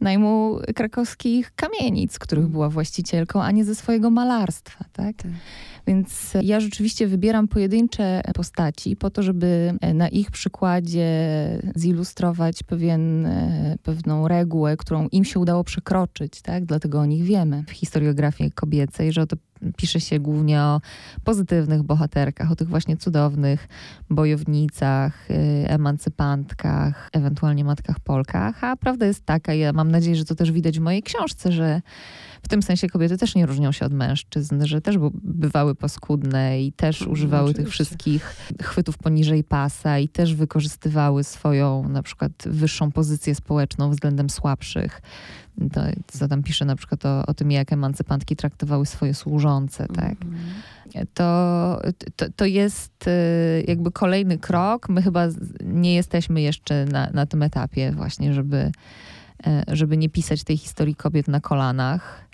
najmu 0.00 0.58
krakowskich 0.74 1.52
kamienic, 1.56 2.18
których 2.18 2.46
była 2.46 2.68
właścicielką, 2.68 3.42
a 3.42 3.50
nie 3.50 3.64
ze 3.64 3.74
swojego 3.74 4.10
malarstwa. 4.10 4.84
Tak? 4.92 5.16
Tak. 5.16 5.32
Więc 5.86 6.32
ja 6.42 6.60
rzeczywiście 6.60 7.06
wybieram 7.06 7.35
pojedyncze 7.42 8.20
postaci 8.34 8.96
po 8.96 9.10
to, 9.10 9.22
żeby 9.22 9.72
na 9.94 10.08
ich 10.08 10.30
przykładzie 10.30 11.08
zilustrować 11.74 12.62
pewien, 12.62 13.26
e, 13.26 13.76
pewną 13.82 14.28
regułę, 14.28 14.76
którą 14.76 15.08
im 15.08 15.24
się 15.24 15.40
udało 15.40 15.64
przekroczyć, 15.64 16.42
tak? 16.42 16.64
Dlatego 16.64 17.00
o 17.00 17.06
nich 17.06 17.24
wiemy 17.24 17.64
w 17.68 17.70
historiografii 17.70 18.50
kobiecej, 18.52 19.12
że 19.12 19.26
to 19.26 19.36
pisze 19.76 20.00
się 20.00 20.20
głównie 20.20 20.60
o 20.60 20.80
pozytywnych 21.24 21.82
bohaterkach, 21.82 22.52
o 22.52 22.56
tych 22.56 22.68
właśnie 22.68 22.96
cudownych 22.96 23.68
bojownicach, 24.10 25.30
y, 25.30 25.34
emancypantkach, 25.68 27.10
ewentualnie 27.12 27.64
matkach 27.64 28.00
Polkach, 28.00 28.64
a 28.64 28.76
prawda 28.76 29.06
jest 29.06 29.24
taka, 29.24 29.54
ja 29.54 29.72
mam 29.72 29.90
nadzieję, 29.90 30.16
że 30.16 30.24
to 30.24 30.34
też 30.34 30.52
widać 30.52 30.78
w 30.78 30.82
mojej 30.82 31.02
książce, 31.02 31.52
że 31.52 31.82
w 32.42 32.48
tym 32.48 32.62
sensie 32.62 32.88
kobiety 32.88 33.18
też 33.18 33.34
nie 33.34 33.46
różnią 33.46 33.72
się 33.72 33.86
od 33.86 33.92
mężczyzn, 33.92 34.64
że 34.64 34.80
też 34.80 34.96
bywały 35.14 35.74
paskudne 35.74 36.62
i 36.62 36.72
też 36.72 37.00
Mhm, 37.00 37.12
używały 37.12 37.54
tych 37.54 37.66
oczywiście. 37.66 37.84
wszystkich 37.84 38.36
chwytów 38.62 38.98
poniżej 38.98 39.44
pasa 39.44 39.98
i 39.98 40.08
też 40.08 40.34
wykorzystywały 40.34 41.24
swoją 41.24 41.88
na 41.88 42.02
przykład 42.02 42.32
wyższą 42.46 42.92
pozycję 42.92 43.34
społeczną 43.34 43.90
względem 43.90 44.30
słabszych. 44.30 45.02
To, 45.72 45.80
co 46.06 46.28
tam 46.28 46.42
pisze 46.42 46.64
na 46.64 46.76
przykład 46.76 47.06
o, 47.06 47.26
o 47.26 47.34
tym, 47.34 47.50
jak 47.50 47.72
emancypantki 47.72 48.36
traktowały 48.36 48.86
swoje 48.86 49.14
służące, 49.14 49.86
tak? 49.86 50.14
Mhm. 50.22 51.06
to, 51.14 51.80
to, 52.16 52.26
to 52.36 52.44
jest 52.44 53.08
y, 53.08 53.64
jakby 53.68 53.92
kolejny 53.92 54.38
krok. 54.38 54.88
My 54.88 55.02
chyba 55.02 55.26
nie 55.64 55.94
jesteśmy 55.94 56.40
jeszcze 56.40 56.84
na, 56.84 57.10
na 57.10 57.26
tym 57.26 57.42
etapie 57.42 57.92
właśnie, 57.92 58.34
żeby, 58.34 58.72
e, 59.46 59.64
żeby 59.68 59.96
nie 59.96 60.08
pisać 60.08 60.44
tej 60.44 60.56
historii 60.56 60.94
kobiet 60.94 61.28
na 61.28 61.40
kolanach. 61.40 62.25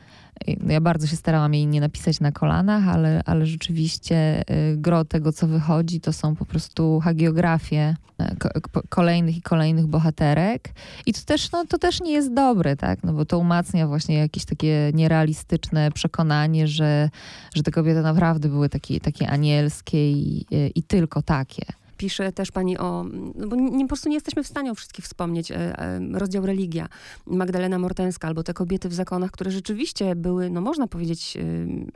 Ja 0.66 0.80
bardzo 0.80 1.06
się 1.06 1.16
starałam 1.16 1.54
jej 1.54 1.66
nie 1.66 1.80
napisać 1.80 2.20
na 2.20 2.32
kolanach, 2.32 2.88
ale, 2.88 3.22
ale 3.26 3.46
rzeczywiście 3.46 4.42
y, 4.72 4.76
gro 4.76 5.04
tego, 5.04 5.32
co 5.32 5.46
wychodzi, 5.46 6.00
to 6.00 6.12
są 6.12 6.36
po 6.36 6.44
prostu 6.44 7.00
hagiografie 7.00 7.96
e, 8.18 8.36
ko- 8.36 8.60
ko- 8.72 8.82
kolejnych 8.88 9.36
i 9.36 9.42
kolejnych 9.42 9.86
bohaterek. 9.86 10.74
I 11.06 11.12
to 11.12 11.20
też, 11.26 11.52
no, 11.52 11.64
to 11.66 11.78
też 11.78 12.00
nie 12.00 12.12
jest 12.12 12.34
dobre, 12.34 12.76
tak? 12.76 13.02
No 13.04 13.12
bo 13.12 13.24
to 13.24 13.38
umacnia 13.38 13.86
właśnie 13.88 14.18
jakieś 14.18 14.44
takie 14.44 14.90
nierealistyczne 14.94 15.90
przekonanie, 15.92 16.68
że 16.68 17.10
że 17.54 17.62
te 17.62 17.70
kobiety 17.70 18.02
naprawdę 18.02 18.48
były 18.48 18.68
takie, 18.68 19.00
takie 19.00 19.28
anielskie 19.30 20.12
i, 20.12 20.46
i 20.74 20.82
tylko 20.82 21.22
takie. 21.22 21.64
Pisze 22.02 22.32
też 22.32 22.50
pani 22.50 22.78
o, 22.78 23.04
no 23.34 23.48
bo 23.48 23.56
nie, 23.56 23.84
po 23.84 23.88
prostu 23.88 24.08
nie 24.08 24.14
jesteśmy 24.14 24.42
w 24.42 24.46
stanie 24.46 24.70
o 24.70 24.74
wszystkich 24.74 25.04
wspomnieć. 25.04 25.50
E, 25.50 25.78
e, 25.78 26.00
rozdział 26.12 26.46
religia, 26.46 26.88
Magdalena 27.26 27.78
Mortenska, 27.78 28.28
albo 28.28 28.42
te 28.42 28.54
kobiety 28.54 28.88
w 28.88 28.94
zakonach, 28.94 29.30
które 29.30 29.50
rzeczywiście 29.50 30.16
były, 30.16 30.50
no 30.50 30.60
można 30.60 30.86
powiedzieć, 30.88 31.36
e, 31.36 31.40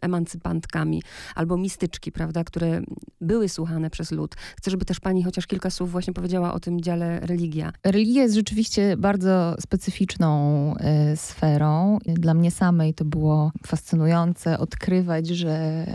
emancypantkami, 0.01 1.03
albo 1.35 1.57
mistyczki, 1.57 2.13
prawda, 2.13 2.45
które 2.45 2.83
były 3.21 3.49
słuchane 3.49 3.91
przez 3.91 4.11
lud. 4.11 4.35
Chcę, 4.57 4.71
żeby 4.71 4.85
też 4.85 5.01
pani 5.01 5.23
chociaż 5.23 5.47
kilka 5.47 5.71
słów 5.71 5.91
właśnie 5.91 6.13
powiedziała 6.13 6.55
o 6.55 6.61
tym 6.61 6.81
dziale 6.81 7.21
religia. 7.21 7.73
Religia 7.85 8.23
jest 8.23 8.35
rzeczywiście 8.35 8.97
bardzo 8.97 9.57
specyficzną 9.61 10.75
sferą. 11.17 11.99
Dla 12.05 12.35
mnie 12.35 12.51
samej 12.51 12.95
to 12.95 13.05
było 13.05 13.53
fascynujące 13.67 14.59
odkrywać, 14.59 15.29
że, 15.29 15.87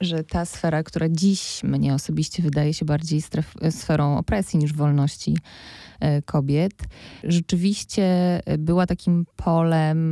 że 0.00 0.24
ta 0.24 0.44
sfera, 0.44 0.82
która 0.82 1.08
dziś 1.08 1.62
mnie 1.64 1.94
osobiście 1.94 2.42
wydaje 2.42 2.74
się 2.74 2.84
bardziej 2.84 3.22
stref, 3.22 3.47
sferą 3.70 4.16
opresji 4.18 4.58
niż 4.58 4.72
wolności 4.72 5.36
e, 6.00 6.22
kobiet, 6.22 6.74
rzeczywiście 7.24 8.02
e, 8.46 8.58
była 8.58 8.86
takim 8.86 9.26
polem 9.36 10.08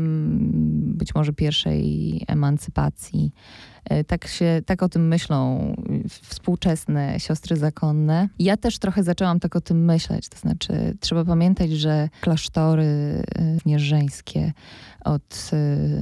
być 0.99 1.15
może 1.15 1.33
pierwszej 1.33 2.21
emancypacji. 2.29 3.33
E, 3.91 4.05
Tak, 4.05 4.27
się, 4.27 4.63
tak 4.67 4.83
o 4.83 4.89
tym 4.89 5.09
myślą 5.09 5.73
y, 6.05 6.09
współczesne 6.09 7.21
siostry 7.21 7.57
zakonne. 7.57 8.29
Ja 8.39 8.57
też 8.57 8.79
trochę 8.79 9.03
zaczęłam 9.03 9.41
tak 9.41 9.57
o 9.57 9.61
tym 9.61 9.85
myśleć. 9.85 10.29
To 10.29 10.39
znaczy, 10.39 10.97
trzeba 11.01 11.25
pamiętać, 11.25 11.71
że 11.71 12.09
klasztory 12.21 12.85
y, 12.85 13.25
wnieżeńskie 13.65 14.53
od 15.05 15.51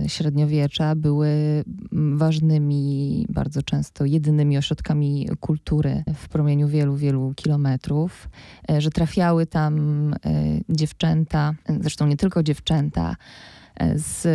y, 0.05 0.09
średniowiecza 0.09 0.95
były 0.95 1.29
ważnymi, 2.15 3.27
bardzo 3.29 3.63
często 3.63 4.05
jedynymi 4.05 4.59
ośrodkami 4.59 5.29
kultury 5.41 6.05
w 6.15 6.29
promieniu 6.29 6.69
wielu, 6.69 6.97
wielu 6.97 7.33
kilometrów, 7.37 8.29
e, 8.71 8.81
że 8.81 8.91
trafiały 8.91 9.47
tam 9.47 9.75
e, 10.13 10.17
dziewczęta, 10.69 11.55
zresztą 11.81 12.07
nie 12.07 12.17
tylko 12.17 12.43
dziewczęta, 12.43 13.17
z 13.95 14.27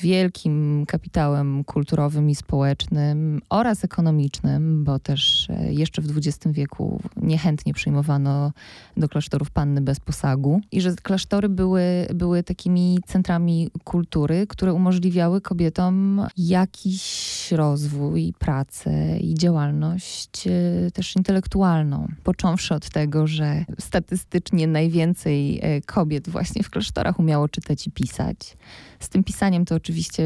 wielkim 0.00 0.84
kapitałem 0.86 1.64
kulturowym 1.64 2.30
i 2.30 2.34
społecznym 2.34 3.40
oraz 3.48 3.84
ekonomicznym, 3.84 4.84
bo 4.84 4.98
też 4.98 5.50
e, 5.50 5.72
jeszcze 5.72 6.02
w 6.02 6.18
XX 6.18 6.54
wieku 6.54 7.00
niechętnie 7.16 7.74
przyjmowano 7.74 8.52
do 8.96 9.08
klasztorów 9.08 9.50
panny 9.50 9.80
bez 9.80 10.00
posagu 10.00 10.60
i 10.72 10.80
że 10.80 10.94
klasztory 11.02 11.48
były, 11.48 11.82
były 12.14 12.42
takimi 12.42 12.98
centrami 13.06 13.70
kultury, 13.84 14.46
które 14.46 14.74
umożliwiały 14.74 15.40
kobietom 15.40 16.26
jakiś 16.36 17.52
rozwój, 17.52 18.34
pracę 18.38 19.18
i 19.18 19.34
działalność 19.34 20.46
e, 20.46 20.90
też 20.90 21.16
intelektualną. 21.16 22.08
Począwszy 22.24 22.74
od 22.74 22.90
tego, 22.90 23.26
że 23.26 23.64
statystycznie 23.78 24.66
najwięcej 24.66 25.60
e, 25.62 25.80
kobiet 25.80 26.28
właśnie 26.28 26.62
w 26.62 26.70
klasztorach 26.70 27.18
umiało 27.18 27.48
czytać 27.48 27.86
i 27.86 27.90
pisać. 27.90 28.56
Z 29.00 29.08
tym 29.08 29.24
pisaniem 29.24 29.64
to 29.64 29.74
oczywiście 29.74 30.24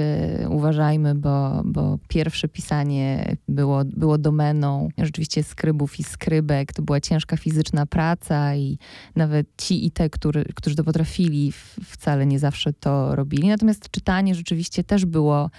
uważajmy, 0.48 1.14
bo, 1.14 1.62
bo 1.64 1.98
pierwsze 2.08 2.48
pisanie 2.48 3.36
było, 3.48 3.84
było 3.84 4.18
domeną 4.18 4.88
rzeczywiście 4.98 5.42
skrybów 5.42 6.00
i 6.00 6.04
skrybek. 6.04 6.72
To 6.72 6.82
była 6.82 7.00
ciężka 7.00 7.36
fizyczna 7.36 7.86
praca 7.86 8.54
i 8.54 8.78
nawet 9.16 9.46
ci 9.56 9.86
i 9.86 9.90
te, 9.90 10.10
który, 10.10 10.44
którzy 10.54 10.76
to 10.76 10.84
potrafili, 10.84 11.52
wcale 11.84 12.26
nie 12.26 12.38
zawsze 12.38 12.72
to 12.72 13.14
robili. 13.16 13.48
Natomiast 13.48 13.90
czytanie 13.90 14.34
rzeczywiście 14.34 14.84
też 14.84 15.04
było 15.04 15.50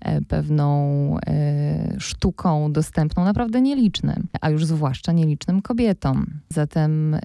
e, 0.00 0.20
pewną 0.20 1.16
e, 1.26 1.96
sztuką 1.98 2.72
dostępną 2.72 3.24
naprawdę 3.24 3.60
nielicznym, 3.60 4.28
a 4.40 4.50
już 4.50 4.66
zwłaszcza 4.66 5.12
nielicznym 5.12 5.62
kobietom. 5.62 6.26
Zatem 6.48 7.14
e, 7.14 7.20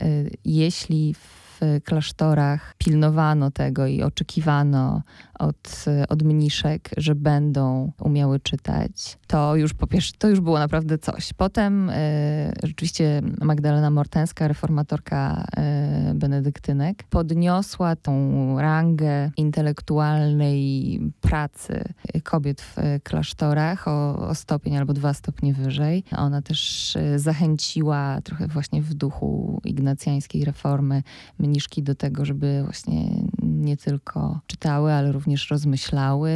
jeśli 0.45 1.13
w 1.13 1.48
klasztorach. 1.84 2.74
Pilnowano 2.78 3.52
tego 3.52 3.88
i 3.88 4.04
oczekiwano 4.04 5.02
od, 5.39 5.86
od 6.10 6.23
mniszek, 6.23 6.89
że 6.97 7.15
będą 7.15 7.91
umiały 7.99 8.39
czytać, 8.39 9.17
to 9.28 9.56
już 9.56 9.73
po 9.73 9.88
pierwsze, 9.88 10.13
to 10.17 10.30
już 10.30 10.39
było 10.39 10.60
naprawdę 10.60 10.97
coś. 10.97 11.34
Potem 11.34 11.89
y, 11.89 11.93
rzeczywiście 12.63 13.21
Magdalena 13.41 13.89
Mortenska, 13.89 14.47
reformatorka 14.47 15.45
y, 16.12 16.13
benedyktynek, 16.13 17.04
podniosła 17.04 17.95
tą 17.95 18.13
rangę 18.60 19.32
intelektualnej 19.38 20.99
pracy 21.21 21.84
kobiet 22.23 22.62
w 22.62 22.75
klasztorach 23.04 23.88
o, 23.88 24.28
o 24.28 24.36
stopień 24.36 24.78
albo 24.78 24.93
dwa 24.93 25.13
stopnie 25.13 25.54
wyżej. 25.54 26.04
Ona 26.17 26.41
też 26.41 26.95
y, 26.95 27.19
zachęciła 27.19 28.21
trochę 28.21 28.47
właśnie 28.47 28.82
w 28.82 28.93
duchu 28.93 29.62
ignacjańskiej 29.63 30.45
reformy 30.45 31.04
mniszki 31.39 31.84
do 31.84 31.95
tego, 31.95 32.25
żeby 32.25 32.62
właśnie 32.63 33.10
nie 33.41 33.78
tylko 33.78 34.39
czytały, 34.47 34.93
ale 34.93 35.12
również 35.12 35.29
rozmyślały, 35.52 36.32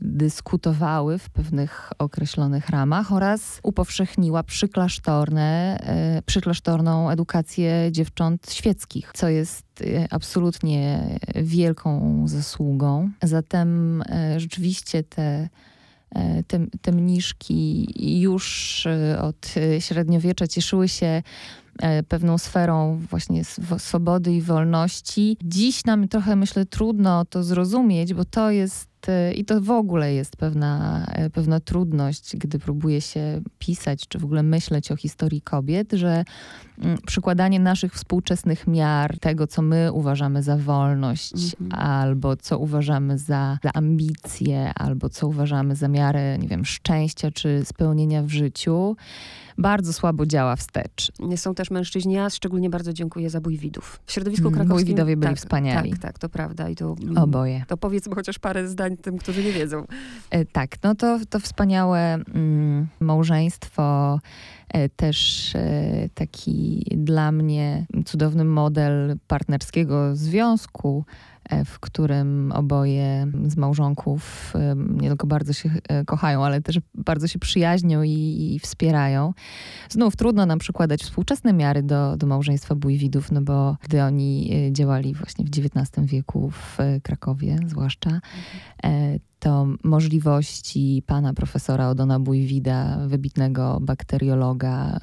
dyskutowały 0.00 1.18
w 1.18 1.30
pewnych 1.30 1.92
określonych 1.98 2.68
ramach 2.68 3.12
oraz 3.12 3.60
upowszechniła 3.62 4.42
przyklasztorne, 4.42 5.78
e, 5.80 6.22
przyklasztorną 6.26 7.10
edukację 7.10 7.88
dziewcząt 7.90 8.50
świeckich, 8.52 9.10
co 9.14 9.28
jest 9.28 9.66
e, 9.82 10.06
absolutnie 10.10 11.08
wielką 11.34 12.22
zasługą. 12.28 13.10
Zatem 13.22 14.02
e, 14.02 14.40
rzeczywiście 14.40 15.02
te 15.02 15.48
te, 16.46 16.66
te 16.82 16.92
mniszki 16.92 17.88
już 18.20 18.86
od 19.20 19.54
średniowiecza 19.80 20.46
cieszyły 20.46 20.88
się 20.88 21.22
E, 21.78 22.02
pewną 22.02 22.38
sferą 22.38 23.00
właśnie 23.10 23.42
swobody 23.78 24.32
i 24.32 24.42
wolności. 24.42 25.36
Dziś 25.44 25.84
nam 25.84 26.08
trochę, 26.08 26.36
myślę, 26.36 26.66
trudno 26.66 27.24
to 27.24 27.42
zrozumieć, 27.42 28.14
bo 28.14 28.24
to 28.24 28.50
jest 28.50 29.08
e, 29.08 29.32
i 29.32 29.44
to 29.44 29.60
w 29.60 29.70
ogóle 29.70 30.14
jest 30.14 30.36
pewna, 30.36 31.04
e, 31.12 31.30
pewna 31.30 31.60
trudność, 31.60 32.36
gdy 32.36 32.58
próbuje 32.58 33.00
się 33.00 33.40
pisać, 33.58 34.08
czy 34.08 34.18
w 34.18 34.24
ogóle 34.24 34.42
myśleć 34.42 34.92
o 34.92 34.96
historii 34.96 35.40
kobiet, 35.42 35.92
że 35.92 36.24
przykładanie 37.06 37.60
naszych 37.60 37.94
współczesnych 37.94 38.66
miar, 38.66 39.18
tego, 39.18 39.46
co 39.46 39.62
my 39.62 39.92
uważamy 39.92 40.42
za 40.42 40.56
wolność, 40.56 41.32
mhm. 41.60 41.88
albo 41.88 42.36
co 42.36 42.58
uważamy 42.58 43.18
za, 43.18 43.58
za 43.62 43.70
ambicje, 43.74 44.72
albo 44.74 45.08
co 45.08 45.28
uważamy 45.28 45.76
za 45.76 45.88
miarę, 45.88 46.38
nie 46.38 46.48
wiem, 46.48 46.64
szczęścia 46.64 47.30
czy 47.30 47.64
spełnienia 47.64 48.22
w 48.22 48.28
życiu, 48.28 48.96
bardzo 49.58 49.92
słabo 49.92 50.26
działa 50.26 50.56
wstecz. 50.56 51.12
Są 51.36 51.54
też 51.54 51.70
mężczyźni, 51.70 52.14
ja 52.14 52.30
szczególnie 52.30 52.70
bardzo 52.70 52.92
dziękuję 52.92 53.30
za 53.30 53.40
bójwidów. 53.40 54.00
W 54.06 54.12
środowisku 54.12 54.48
mm, 54.48 54.54
krakowskim... 54.54 54.76
Bójwidowie 54.76 55.16
byli 55.16 55.30
tak, 55.32 55.38
wspaniali. 55.38 55.90
Tak, 55.90 55.98
tak, 55.98 56.18
to 56.18 56.28
prawda. 56.28 56.68
I 56.68 56.76
to, 56.76 56.96
mm, 57.02 57.18
Oboje. 57.18 57.64
To 57.68 57.76
powiedzmy 57.76 58.14
chociaż 58.14 58.38
parę 58.38 58.68
zdań 58.68 58.96
tym, 58.96 59.18
którzy 59.18 59.44
nie 59.44 59.52
wiedzą. 59.52 59.86
E, 60.30 60.44
tak, 60.44 60.76
no 60.82 60.94
to, 60.94 61.18
to 61.30 61.40
wspaniałe 61.40 62.14
mm, 62.14 62.86
małżeństwo, 63.00 64.18
też 64.96 65.50
e, 65.54 66.08
taki 66.14 66.86
dla 66.90 67.32
mnie 67.32 67.86
cudowny 68.04 68.44
model 68.44 69.16
partnerskiego 69.26 70.16
związku, 70.16 71.04
E, 71.52 71.64
w 71.64 71.80
którym 71.80 72.52
oboje 72.52 73.26
z 73.46 73.56
małżonków 73.56 74.52
nie 75.00 75.08
tylko 75.08 75.26
bardzo 75.26 75.52
się 75.52 75.70
e, 75.88 76.04
kochają, 76.04 76.44
ale 76.44 76.60
też 76.60 76.80
bardzo 76.94 77.28
się 77.28 77.38
przyjaźnią 77.38 78.02
i, 78.02 78.10
i 78.54 78.58
wspierają. 78.58 79.32
Znów 79.88 80.16
trudno 80.16 80.46
nam 80.46 80.58
przykładać 80.58 81.02
współczesne 81.02 81.52
miary 81.52 81.82
do, 81.82 82.16
do 82.16 82.26
małżeństwa 82.26 82.74
Bójwidów, 82.74 83.32
no 83.32 83.42
bo 83.42 83.76
gdy 83.82 84.02
oni 84.02 84.54
e, 84.54 84.72
działali 84.72 85.14
właśnie 85.14 85.44
w 85.44 85.48
XIX 85.48 86.06
wieku 86.06 86.50
w 86.50 86.78
Krakowie 87.02 87.58
zwłaszcza, 87.66 88.20
możliwości 89.84 91.02
pana 91.06 91.34
profesora 91.34 91.88
Odona 91.88 92.20
Bójwida, 92.20 92.98
wybitnego 93.06 93.78
bakteriologa, 93.80 94.98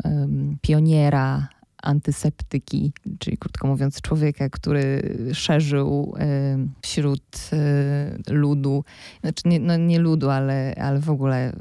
pioniera 0.61 1.47
antyseptyki, 1.83 2.93
czyli 3.19 3.37
krótko 3.37 3.67
mówiąc 3.67 4.01
człowieka, 4.01 4.49
który 4.49 5.15
szerzył 5.33 6.15
wśród 6.81 7.49
y, 8.29 8.33
ludu, 8.33 8.83
znaczy 9.21 9.41
nie, 9.45 9.59
no 9.59 9.77
nie 9.77 9.99
ludu, 9.99 10.29
ale, 10.29 10.75
ale 10.81 10.99
w 10.99 11.09
ogóle 11.09 11.53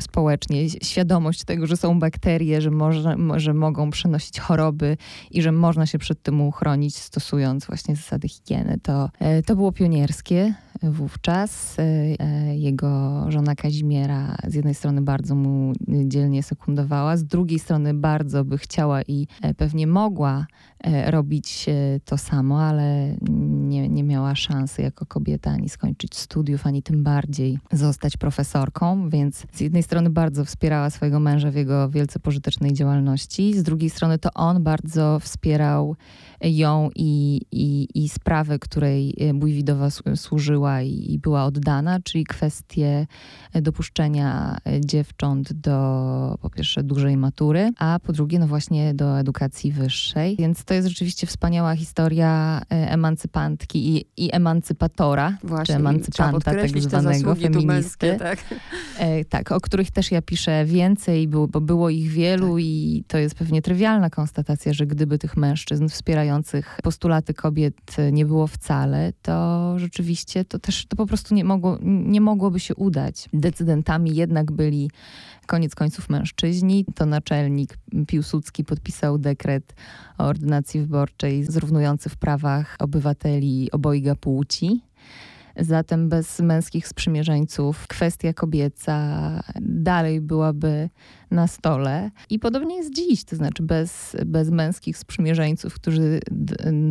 społecznie, 0.00 0.70
świadomość 0.70 1.44
tego, 1.44 1.66
że 1.66 1.76
są 1.76 1.98
bakterie, 1.98 2.60
że, 2.60 2.70
można, 2.70 3.16
że 3.36 3.54
mogą 3.54 3.90
przenosić 3.90 4.40
choroby 4.40 4.96
i 5.30 5.42
że 5.42 5.52
można 5.52 5.86
się 5.86 5.98
przed 5.98 6.22
tym 6.22 6.40
uchronić 6.40 6.96
stosując 6.96 7.66
właśnie 7.66 7.96
zasady 7.96 8.28
higieny. 8.28 8.78
To, 8.82 9.10
to 9.46 9.56
było 9.56 9.72
pionierskie 9.72 10.54
wówczas. 10.82 11.76
Jego 12.54 13.24
żona 13.28 13.54
Kazimiera 13.54 14.36
z 14.46 14.54
jednej 14.54 14.74
strony 14.74 15.02
bardzo 15.02 15.34
mu 15.34 15.72
dzielnie 16.04 16.42
sekundowała, 16.42 17.16
z 17.16 17.24
drugiej 17.24 17.58
strony 17.58 17.94
bardzo 17.94 18.44
by 18.44 18.58
chciała 18.58 19.02
i 19.02 19.26
pewnie 19.56 19.86
mogła 19.86 20.38
e, 20.40 20.71
robić 21.06 21.66
e, 21.68 22.00
to 22.04 22.18
samo, 22.18 22.62
ale 22.62 23.16
nie, 23.30 23.88
nie 23.88 24.04
miała 24.04 24.34
szansy 24.34 24.82
jako 24.82 25.06
kobieta 25.06 25.50
ani 25.50 25.68
skończyć 25.68 26.16
studiów, 26.16 26.66
ani 26.66 26.82
tym 26.82 27.02
bardziej 27.02 27.58
zostać 27.72 28.16
profesorką, 28.16 29.08
więc 29.10 29.46
z 29.52 29.60
jednej 29.60 29.82
strony 29.82 30.10
bardzo 30.10 30.44
wspierała 30.44 30.90
swojego 30.90 31.20
męża 31.20 31.50
w 31.50 31.54
jego 31.54 31.88
wielce 31.88 32.18
pożytecznej 32.18 32.72
działalności, 32.72 33.58
z 33.58 33.62
drugiej 33.62 33.90
strony 33.90 34.18
to 34.18 34.30
on 34.34 34.62
bardzo 34.62 35.18
wspierał 35.20 35.96
ją 36.40 36.90
i, 36.96 37.40
i, 37.52 37.88
i 37.94 38.08
sprawę, 38.08 38.58
której 38.58 39.14
e, 39.20 39.34
Bójwidowa 39.34 39.88
służyła 40.16 40.82
i, 40.82 41.12
i 41.12 41.18
była 41.18 41.44
oddana, 41.44 42.00
czyli 42.00 42.24
kwestię 42.24 43.06
dopuszczenia 43.54 44.56
dziewcząt 44.80 45.52
do 45.52 46.38
po 46.40 46.50
pierwsze 46.50 46.82
dużej 46.82 47.16
matury, 47.16 47.72
a 47.78 47.98
po 48.02 48.12
drugie 48.12 48.38
no 48.38 48.46
właśnie 48.46 48.94
do 48.94 49.18
edukacji 49.18 49.72
wyższej. 49.72 50.36
Więc 50.36 50.64
to 50.72 50.76
jest 50.76 50.88
rzeczywiście 50.88 51.26
wspaniała 51.26 51.76
historia 51.76 52.62
e, 52.70 52.90
emancypantki 52.90 53.96
i, 53.96 54.06
i 54.16 54.30
emancypatora, 54.32 55.36
właśnie, 55.44 55.74
czy 55.74 55.80
emancypanta 55.80 56.40
tak 56.40 56.80
zwanego, 56.80 57.34
feministy. 57.34 58.16
tak. 58.18 58.38
E, 58.98 59.24
tak, 59.24 59.52
o 59.52 59.60
których 59.60 59.90
też 59.90 60.10
ja 60.10 60.22
piszę 60.22 60.64
więcej, 60.64 61.28
bo, 61.28 61.48
bo 61.48 61.60
było 61.60 61.90
ich 61.90 62.10
wielu 62.10 62.54
tak. 62.54 62.64
i 62.64 63.04
to 63.08 63.18
jest 63.18 63.34
pewnie 63.34 63.62
trywialna 63.62 64.10
konstatacja, 64.10 64.72
że 64.72 64.86
gdyby 64.86 65.18
tych 65.18 65.36
mężczyzn 65.36 65.88
wspierających 65.88 66.78
postulaty 66.82 67.34
kobiet 67.34 67.96
nie 68.12 68.26
było 68.26 68.46
wcale, 68.46 69.12
to 69.22 69.74
rzeczywiście 69.78 70.44
to 70.44 70.58
też 70.58 70.86
to 70.86 70.96
po 70.96 71.06
prostu 71.06 71.34
nie, 71.34 71.44
mogło, 71.44 71.78
nie 71.82 72.20
mogłoby 72.20 72.60
się 72.60 72.74
udać. 72.74 73.28
Decydentami 73.32 74.14
jednak 74.14 74.52
byli 74.52 74.90
koniec 75.46 75.74
końców 75.74 76.08
mężczyźni. 76.08 76.84
To 76.94 77.06
naczelnik 77.06 77.78
Piłsudski 78.06 78.64
podpisał 78.64 79.18
dekret 79.18 79.74
o 80.18 80.24
ordynacji 80.24 80.80
wyborczej 80.80 81.44
zrównujący 81.44 82.08
w 82.08 82.16
prawach 82.16 82.76
obywateli 82.78 83.70
obojga 83.70 84.14
płci. 84.14 84.82
Zatem 85.56 86.08
bez 86.08 86.40
męskich 86.40 86.88
sprzymierzeńców 86.88 87.86
kwestia 87.86 88.32
kobieca 88.32 89.18
dalej 89.60 90.20
byłaby 90.20 90.88
na 91.30 91.46
stole. 91.46 92.10
I 92.30 92.38
podobnie 92.38 92.76
jest 92.76 92.94
dziś, 92.94 93.24
to 93.24 93.36
znaczy 93.36 93.62
bez, 93.62 94.16
bez 94.26 94.50
męskich 94.50 94.98
sprzymierzeńców, 94.98 95.74
którzy 95.74 96.20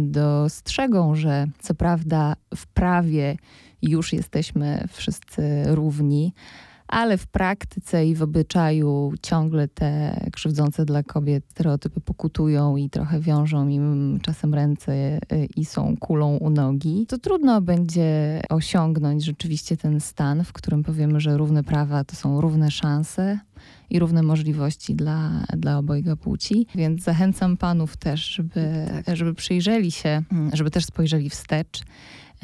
dostrzegą, 0.01 1.15
że 1.15 1.47
co 1.59 1.73
prawda 1.73 2.35
w 2.55 2.67
prawie 2.67 3.37
już 3.81 4.13
jesteśmy 4.13 4.87
wszyscy 4.91 5.63
równi, 5.65 6.33
ale 6.91 7.17
w 7.17 7.27
praktyce 7.27 8.05
i 8.05 8.15
w 8.15 8.21
obyczaju 8.21 9.13
ciągle 9.21 9.67
te 9.67 10.19
krzywdzące 10.31 10.85
dla 10.85 11.03
kobiet 11.03 11.43
stereotypy 11.49 12.01
pokutują 12.01 12.75
i 12.75 12.89
trochę 12.89 13.19
wiążą 13.19 13.67
im 13.67 14.19
czasem 14.21 14.53
ręce 14.53 14.93
y, 14.93 15.47
i 15.55 15.65
są 15.65 15.97
kulą 15.97 16.37
u 16.37 16.49
nogi, 16.49 17.05
to 17.07 17.17
trudno 17.17 17.61
będzie 17.61 18.41
osiągnąć 18.49 19.25
rzeczywiście 19.25 19.77
ten 19.77 19.99
stan, 19.99 20.43
w 20.43 20.53
którym 20.53 20.83
powiemy, 20.83 21.19
że 21.19 21.37
równe 21.37 21.63
prawa 21.63 22.03
to 22.03 22.15
są 22.15 22.41
równe 22.41 22.71
szanse 22.71 23.39
i 23.89 23.99
równe 23.99 24.23
możliwości 24.23 24.95
dla, 24.95 25.45
dla 25.57 25.77
obojga 25.77 26.15
płci. 26.15 26.67
Więc 26.75 27.03
zachęcam 27.03 27.57
panów 27.57 27.97
też, 27.97 28.25
żeby, 28.25 28.85
tak. 29.05 29.15
żeby 29.15 29.33
przyjrzeli 29.33 29.91
się, 29.91 30.23
żeby 30.53 30.71
też 30.71 30.85
spojrzeli 30.85 31.29
wstecz 31.29 31.83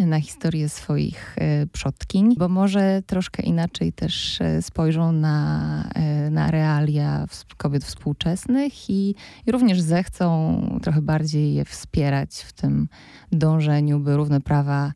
na 0.06 0.20
historię 0.22 0.70
swoich 0.70 1.36
e, 1.38 1.68
przodkiń, 1.68 2.36
bo 2.38 2.50
może 2.50 3.02
troszkę 3.08 3.44
inaczej 3.44 3.94
też 3.94 4.42
e, 4.42 4.62
spojrzą 4.62 5.12
na, 5.12 5.84
e, 5.96 6.30
na 6.30 6.52
realia 6.52 7.26
kobiet 7.58 7.84
współczesnych 7.84 8.90
i, 8.90 9.16
i 9.46 9.52
również 9.52 9.82
zechcą 9.82 10.80
trochę 10.84 11.02
bardziej 11.02 11.54
je 11.54 11.66
wspierać 11.66 12.36
w 12.36 12.54
tym 12.54 12.88
dążeniu, 13.32 14.00
by 14.00 14.18
równe 14.18 14.42
prawa 14.42 14.94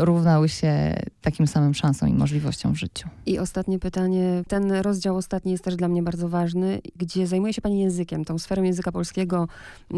równały 0.00 0.48
się 0.48 0.96
takim 1.22 1.46
samym 1.46 1.74
szansom 1.74 2.08
i 2.08 2.14
możliwościom 2.14 2.72
w 2.72 2.76
życiu. 2.76 3.08
I 3.26 3.38
ostatnie 3.38 3.78
pytanie. 3.78 4.42
Ten 4.48 4.72
rozdział 4.72 5.16
ostatni 5.16 5.52
jest 5.52 5.64
też 5.64 5.76
dla 5.76 5.88
mnie 5.88 6.02
bardzo 6.02 6.28
ważny, 6.28 6.80
gdzie 6.96 7.26
zajmuje 7.26 7.52
się 7.52 7.62
pani 7.62 7.80
językiem, 7.80 8.24
tą 8.24 8.38
sferą 8.38 8.62
języka 8.62 8.92
polskiego, 8.92 9.48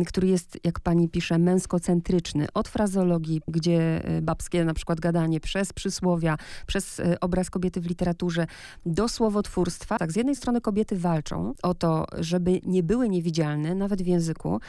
który 0.07 0.29
jest, 0.29 0.59
jak 0.65 0.81
pani 0.81 1.09
pisze, 1.09 1.39
męskocentryczny. 1.39 2.47
Od 2.55 2.69
frazologii, 2.69 3.41
gdzie 3.49 4.09
y, 4.19 4.23
babskie 4.23 4.65
na 4.65 4.75
przykład 4.75 5.01
gadanie, 5.01 5.41
przez 5.41 5.73
przysłowia, 5.73 6.37
przez 6.67 6.99
y, 6.99 7.21
obraz 7.21 7.51
kobiety 7.51 7.81
w 7.81 7.87
literaturze, 7.87 8.47
do 8.87 9.09
słowotwórstwa. 9.09 9.99
Tak, 9.99 10.13
z 10.13 10.17
jednej 10.17 10.37
strony 10.37 10.61
kobiety 10.61 10.97
walczą 10.97 11.55
o 11.63 11.75
to, 11.75 12.07
żeby 12.19 12.61
nie 12.67 12.83
były 12.83 13.09
niewidzialne, 13.09 13.75
nawet 13.75 14.03
w 14.03 14.07
języku. 14.07 14.61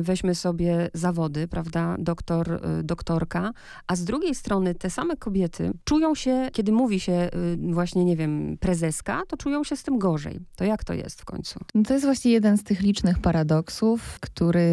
Weźmy 0.00 0.34
sobie 0.34 0.90
zawody, 0.94 1.48
prawda, 1.48 1.96
doktor, 1.98 2.60
doktorka, 2.84 3.52
a 3.86 3.96
z 3.96 4.04
drugiej 4.04 4.34
strony 4.34 4.49
te 4.78 4.90
same 4.90 5.16
kobiety 5.16 5.70
czują 5.84 6.14
się, 6.14 6.48
kiedy 6.52 6.72
mówi 6.72 7.00
się 7.00 7.12
y, 7.12 7.72
właśnie, 7.72 8.04
nie 8.04 8.16
wiem, 8.16 8.56
prezeska, 8.60 9.22
to 9.28 9.36
czują 9.36 9.64
się 9.64 9.76
z 9.76 9.82
tym 9.82 9.98
gorzej. 9.98 10.40
To 10.56 10.64
jak 10.64 10.84
to 10.84 10.94
jest 10.94 11.20
w 11.20 11.24
końcu? 11.24 11.60
No 11.74 11.82
to 11.82 11.92
jest 11.92 12.04
właśnie 12.04 12.30
jeden 12.30 12.58
z 12.58 12.64
tych 12.64 12.80
licznych 12.80 13.18
paradoksów, 13.18 14.20
który 14.20 14.64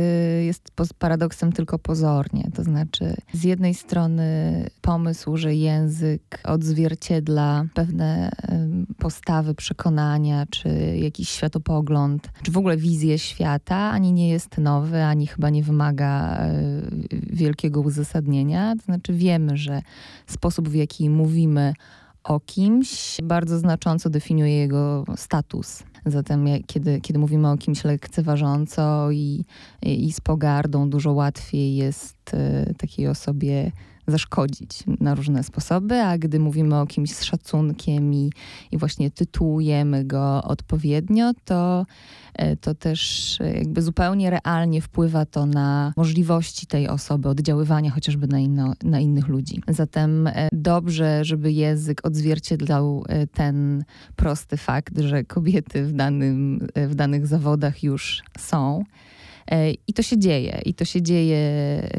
jest 0.45 0.71
paradoksem 0.99 1.51
tylko 1.51 1.79
pozornie. 1.79 2.49
To 2.55 2.63
znaczy, 2.63 3.15
z 3.33 3.43
jednej 3.43 3.73
strony 3.73 4.25
pomysł, 4.81 5.37
że 5.37 5.55
język 5.55 6.39
odzwierciedla 6.43 7.65
pewne 7.73 8.31
postawy, 8.97 9.55
przekonania, 9.55 10.45
czy 10.45 10.69
jakiś 10.97 11.29
światopogląd, 11.29 12.29
czy 12.43 12.51
w 12.51 12.57
ogóle 12.57 12.77
wizję 12.77 13.19
świata, 13.19 13.75
ani 13.75 14.13
nie 14.13 14.29
jest 14.29 14.57
nowy, 14.57 15.03
ani 15.03 15.27
chyba 15.27 15.49
nie 15.49 15.63
wymaga 15.63 16.37
e, 16.37 16.51
wielkiego 17.11 17.81
uzasadnienia. 17.81 18.75
To 18.75 18.81
znaczy, 18.81 19.13
wiemy, 19.13 19.57
że 19.57 19.66
sposób, 20.27 20.69
w 20.69 20.75
jaki 20.75 21.09
mówimy 21.09 21.73
o 22.23 22.39
kimś, 22.39 23.17
bardzo 23.23 23.59
znacząco 23.59 24.09
definiuje 24.09 24.57
jego 24.57 25.03
status. 25.15 25.83
Zatem 26.05 26.45
kiedy, 26.67 27.01
kiedy 27.01 27.19
mówimy 27.19 27.49
o 27.49 27.57
kimś 27.57 27.83
lekceważąco 27.83 29.11
i, 29.11 29.45
i, 29.83 30.05
i 30.05 30.13
z 30.13 30.21
pogardą, 30.21 30.89
dużo 30.89 31.13
łatwiej 31.13 31.75
jest 31.75 32.33
e, 32.33 32.73
takiej 32.73 33.07
osobie 33.07 33.71
zaszkodzić 34.07 34.83
na 34.99 35.15
różne 35.15 35.43
sposoby, 35.43 35.95
a 36.01 36.17
gdy 36.17 36.39
mówimy 36.39 36.79
o 36.79 36.87
kimś 36.87 37.11
z 37.11 37.23
szacunkiem 37.23 38.13
i, 38.13 38.31
i 38.71 38.77
właśnie 38.77 39.11
tytułujemy 39.11 40.05
go 40.05 40.43
odpowiednio, 40.43 41.31
to, 41.45 41.85
e, 42.33 42.57
to 42.57 42.75
też 42.75 43.37
jakby 43.53 43.81
zupełnie 43.81 44.29
realnie 44.29 44.81
wpływa 44.81 45.25
to 45.25 45.45
na 45.45 45.93
możliwości 45.97 46.67
tej 46.67 46.87
osoby, 46.87 47.29
oddziaływania 47.29 47.91
chociażby 47.91 48.27
na, 48.27 48.39
inno, 48.39 48.73
na 48.83 48.99
innych 48.99 49.27
ludzi. 49.27 49.61
Zatem 49.67 50.27
e, 50.27 50.49
dobrze, 50.51 51.25
żeby 51.25 51.51
język 51.51 52.05
odzwierciedlał 52.05 53.03
e, 53.07 53.27
ten 53.27 53.83
prosty 54.15 54.57
fakt, 54.57 54.99
że 54.99 55.23
kobiety 55.23 55.83
w, 55.83 55.93
danym, 55.93 56.67
w 56.75 56.95
danych 56.95 57.27
zawodach 57.27 57.83
już 57.83 58.23
są. 58.37 58.83
I 59.87 59.93
to 59.93 60.03
się 60.03 60.17
dzieje. 60.17 60.61
I 60.65 60.73
to 60.73 60.85
się 60.85 61.01
dzieje 61.01 61.37
e, 61.37 61.89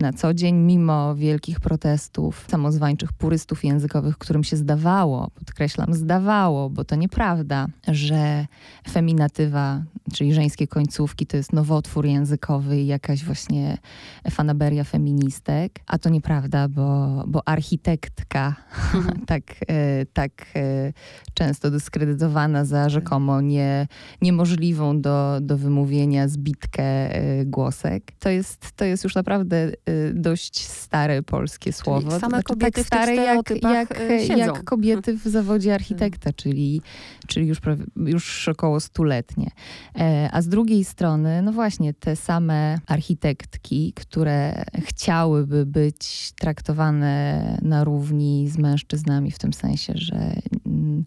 na 0.00 0.12
co 0.12 0.34
dzień, 0.34 0.54
mimo 0.54 1.14
wielkich 1.14 1.60
protestów 1.60 2.46
samozwańczych 2.50 3.12
purystów 3.12 3.64
językowych, 3.64 4.18
którym 4.18 4.44
się 4.44 4.56
zdawało, 4.56 5.30
podkreślam, 5.34 5.94
zdawało, 5.94 6.70
bo 6.70 6.84
to 6.84 6.96
nieprawda, 6.96 7.66
że 7.88 8.46
feminatywa, 8.90 9.82
czyli 10.12 10.34
żeńskie 10.34 10.66
końcówki, 10.66 11.26
to 11.26 11.36
jest 11.36 11.52
nowotwór 11.52 12.06
językowy 12.06 12.80
i 12.80 12.86
jakaś 12.86 13.24
właśnie 13.24 13.78
fanaberia 14.30 14.84
feministek. 14.84 15.80
A 15.86 15.98
to 15.98 16.08
nieprawda, 16.08 16.68
bo, 16.68 17.24
bo 17.26 17.48
architektka, 17.48 18.56
tak, 19.26 19.42
e, 19.68 20.06
tak 20.12 20.30
e, 20.56 20.92
często 21.34 21.70
dyskredytowana 21.70 22.64
za 22.64 22.88
rzekomo 22.88 23.40
nie, 23.40 23.86
niemożliwą 24.20 25.00
do, 25.00 25.38
do 25.40 25.58
wymówienia 25.58 26.28
zbitkę 26.28 26.51
e, 26.78 27.44
głosek. 27.44 28.12
To 28.18 28.28
jest, 28.28 28.72
to 28.76 28.84
jest 28.84 29.04
już 29.04 29.14
naprawdę 29.14 29.56
e, 29.56 29.72
dość 30.14 30.66
stare 30.66 31.22
polskie 31.22 31.72
słowo. 31.72 32.10
To 32.10 32.20
same 32.20 32.40
w 32.40 32.72
tych 32.72 32.86
stare 32.86 33.14
jak, 33.14 33.50
jak, 33.62 33.98
siedzą. 34.20 34.36
jak 34.36 34.64
kobiety 34.64 35.18
w 35.18 35.22
zawodzie 35.22 35.74
architekta, 35.74 36.32
czyli, 36.32 36.82
czyli 37.26 37.46
już, 37.46 37.60
prawie, 37.60 37.84
już 37.96 38.48
około 38.48 38.80
stuletnie. 38.80 39.50
E, 39.98 40.28
A 40.32 40.42
z 40.42 40.48
drugiej 40.48 40.84
strony, 40.84 41.42
no 41.42 41.52
właśnie, 41.52 41.94
te 41.94 42.16
same 42.16 42.78
architektki, 42.86 43.92
które 43.96 44.64
chciałyby 44.84 45.66
być 45.66 46.32
traktowane 46.32 47.58
na 47.62 47.84
równi 47.84 48.48
z 48.48 48.58
mężczyznami, 48.58 49.30
w 49.30 49.38
tym 49.38 49.52
sensie, 49.52 49.92
że 49.96 50.32
mm, 50.66 51.04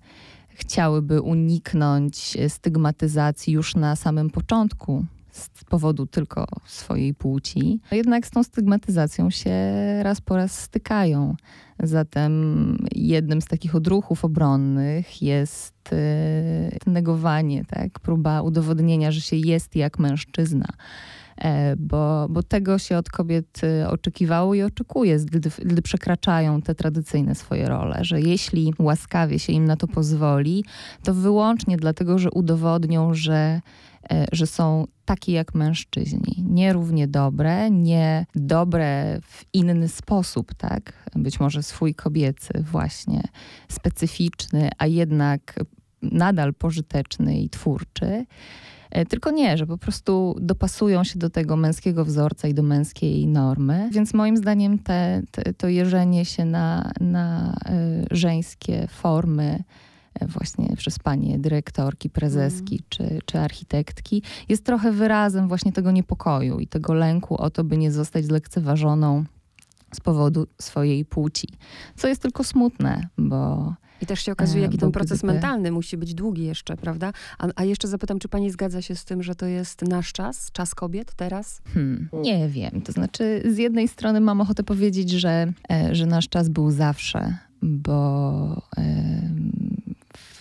chciałyby 0.56 1.22
uniknąć 1.22 2.38
stygmatyzacji 2.48 3.54
już 3.54 3.76
na 3.76 3.96
samym 3.96 4.30
początku 4.30 5.06
z 5.36 5.64
powodu 5.64 6.06
tylko 6.06 6.46
swojej 6.66 7.14
płci, 7.14 7.80
jednak 7.92 8.28
z 8.28 8.32
tą 8.32 8.44
stygmatyzacją 8.44 9.30
się 9.30 9.54
raz 10.04 10.22
po 10.22 10.36
raz 10.36 10.60
stykają. 10.60 11.36
Zatem 11.80 12.78
jednym 12.96 13.42
z 13.42 13.46
takich 13.46 13.76
odruchów 13.76 14.26
obronnych 14.26 15.22
jest 15.22 15.94
e, 15.94 16.90
negowanie, 16.92 17.66
tak? 17.66 18.00
próba 18.00 18.42
udowodnienia, 18.42 19.12
że 19.12 19.22
się 19.22 19.36
jest 19.36 19.76
jak 19.76 20.00
mężczyzna. 20.00 20.68
E, 21.38 21.76
Bo, 21.76 22.28
bo 22.30 22.44
tego 22.44 22.80
się 22.80 22.98
od 22.98 23.10
kobiet 23.10 23.62
e, 23.64 23.90
oczekiwało 23.90 24.54
i 24.56 24.62
oczekuje, 24.62 25.20
gdy, 25.20 25.50
gdy 25.66 25.82
przekraczają 25.82 26.62
te 26.62 26.76
tradycyjne 26.76 27.36
swoje 27.36 27.68
role, 27.68 28.00
że 28.02 28.22
jeśli 28.22 28.74
łaskawie 28.80 29.40
się 29.40 29.54
im 29.54 29.66
na 29.66 29.76
to 29.76 29.88
pozwoli, 29.88 30.64
to 31.04 31.14
wyłącznie 31.14 31.78
dlatego, 31.78 32.20
że 32.20 32.32
udowodnią, 32.32 33.14
że, 33.14 33.62
że 34.32 34.48
są 34.48 34.88
takie 35.06 35.32
jak 35.32 35.56
mężczyźni. 35.56 36.44
Nie 36.50 36.74
równie 36.74 37.08
dobre, 37.08 37.72
nie 37.72 38.26
dobre 38.36 39.20
w 39.22 39.46
inny 39.54 39.88
sposób, 39.88 40.54
tak? 40.54 41.10
Być 41.16 41.40
może 41.40 41.64
swój 41.64 41.96
kobiecy, 41.96 42.54
właśnie 42.72 43.22
specyficzny, 43.68 44.70
a 44.78 44.88
jednak 44.88 45.60
nadal 46.02 46.54
pożyteczny 46.54 47.40
i 47.40 47.50
twórczy. 47.50 48.26
E, 48.92 49.06
Tylko 49.06 49.32
nie, 49.32 49.58
że 49.58 49.68
po 49.68 49.78
prostu 49.78 50.36
dopasują 50.42 51.04
się 51.04 51.20
do 51.20 51.30
tego 51.30 51.58
męskiego 51.58 52.06
wzorca 52.06 52.48
i 52.48 52.54
do 52.54 52.64
męskiej 52.64 53.28
normy. 53.28 53.90
Więc 53.92 54.14
moim 54.14 54.38
zdaniem 54.38 54.80
te, 54.80 55.22
te, 55.32 55.54
to 55.54 55.68
jeżenie 55.68 56.26
się 56.26 56.46
na, 56.46 56.92
na 57.00 57.54
y, 58.12 58.16
żeńskie 58.16 58.88
formy 58.88 59.44
e, 59.54 59.85
właśnie 60.22 60.74
przez 60.78 61.00
panie 61.00 61.40
dyrektorki, 61.40 62.10
prezeski 62.10 62.82
czy, 62.90 63.20
czy 63.26 63.40
architektki 63.40 64.22
jest 64.50 64.66
trochę 64.66 64.92
wyrazem 64.92 65.48
właśnie 65.48 65.72
tego 65.72 65.92
niepokoju 65.92 66.60
i 66.60 66.68
tego 66.68 66.94
lęku 66.94 67.38
o 67.42 67.50
to, 67.50 67.64
by 67.64 67.78
nie 67.78 67.92
zostać 67.92 68.26
zlekceważoną 68.26 69.24
z 69.94 70.00
powodu 70.00 70.48
swojej 70.62 71.06
płci. 71.06 71.48
Co 71.96 72.08
jest 72.08 72.22
tylko 72.22 72.44
smutne, 72.44 73.08
bo 73.18 73.74
I 74.02 74.06
też 74.06 74.22
się 74.26 74.32
okazuje, 74.32 74.64
E, 74.64 74.66
jaki 74.66 74.78
ten 74.78 74.92
proces 74.92 75.18
gdyby- 75.20 75.34
mentalny 75.34 75.72
musi 75.72 75.98
być 75.98 76.14
długi 76.14 76.44
jeszcze, 76.44 76.78
prawda? 76.78 77.12
A, 77.38 77.48
a 77.56 77.64
jeszcze 77.64 77.88
zapytam, 77.88 78.20
czy 78.20 78.28
pani 78.30 78.52
zgadza 78.52 78.82
się 78.82 78.96
z 78.96 79.06
tym, 79.06 79.24
że 79.24 79.36
to 79.36 79.46
jest 79.46 79.82
nasz 79.82 80.14
czas, 80.14 80.52
czas 80.52 80.76
kobiet 80.76 81.14
teraz? 81.16 81.62
Hmm, 81.74 82.10
nie 82.14 82.50
wiem. 82.50 82.82
To 82.82 82.92
znaczy, 82.92 83.44
z 83.54 83.58
jednej 83.58 83.88
strony 83.88 84.20
mam 84.22 84.42
ochotę 84.42 84.64
powiedzieć, 84.64 85.10
że, 85.12 85.54
e, 85.72 85.96
że 85.96 86.06
nasz 86.06 86.30
czas 86.30 86.50
był 86.50 86.72
zawsze, 86.72 87.38
bo 87.62 88.62
w- 88.78 89.35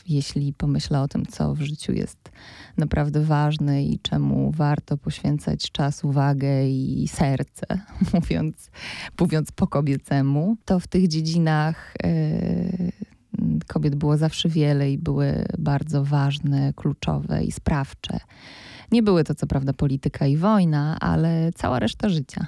jeśli 0.08 0.52
pomyślę 0.52 1.00
o 1.00 1.08
tym, 1.08 1.26
co 1.26 1.54
w 1.54 1.60
życiu 1.60 1.92
jest 1.92 2.30
naprawdę 2.76 3.20
ważne 3.20 3.84
i 3.84 3.98
czemu 3.98 4.50
warto 4.50 4.96
poświęcać 4.96 5.70
czas, 5.72 6.04
uwagę 6.04 6.68
i 6.68 7.08
serce, 7.08 7.66
mówiąc, 8.14 8.70
mówiąc 9.20 9.52
po 9.52 9.66
kobiecemu, 9.66 10.56
to 10.64 10.80
w 10.80 10.86
tych 10.86 11.08
dziedzinach 11.08 11.94
e, 12.02 12.08
kobiet 13.66 13.94
było 13.94 14.16
zawsze 14.16 14.48
wiele 14.48 14.92
i 14.92 14.98
były 14.98 15.46
bardzo 15.58 16.04
ważne, 16.04 16.72
kluczowe 16.76 17.44
i 17.44 17.52
sprawcze. 17.52 18.20
Nie 18.94 19.02
były 19.02 19.24
to 19.24 19.34
co 19.34 19.46
prawda 19.46 19.72
polityka 19.72 20.26
i 20.26 20.36
wojna, 20.36 20.96
ale 21.00 21.52
cała 21.54 21.78
reszta 21.78 22.08
życia. 22.08 22.46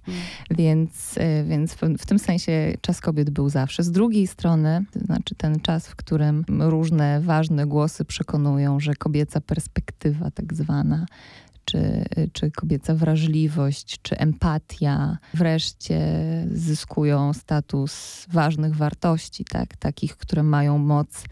więc 0.58 1.18
e, 1.18 1.44
więc 1.44 1.74
w, 1.74 1.80
w 1.98 2.06
tym 2.06 2.18
sensie 2.18 2.74
czas 2.80 3.00
kobiet 3.00 3.30
był 3.30 3.48
zawsze. 3.48 3.82
Z 3.82 3.90
drugiej 3.90 4.26
strony, 4.26 4.84
to 4.92 5.00
znaczy 5.00 5.34
ten 5.34 5.60
czas, 5.60 5.88
w 5.88 5.96
którym 5.96 6.44
różne 6.60 7.20
ważne 7.20 7.66
głosy 7.66 8.04
przekonują, 8.04 8.80
że 8.80 8.94
kobieca 8.94 9.40
perspektywa 9.40 10.30
tak 10.30 10.54
zwana, 10.54 11.06
czy, 11.70 12.04
czy 12.32 12.50
kobieca 12.50 12.94
wrażliwość, 12.94 13.98
czy 14.02 14.18
empatia 14.18 15.18
wreszcie 15.34 16.00
zyskują 16.52 17.32
status 17.32 18.26
ważnych 18.32 18.76
wartości, 18.76 19.44
tak? 19.44 19.76
takich, 19.76 20.16
które 20.16 20.42
mają 20.42 20.78
moc 20.78 21.24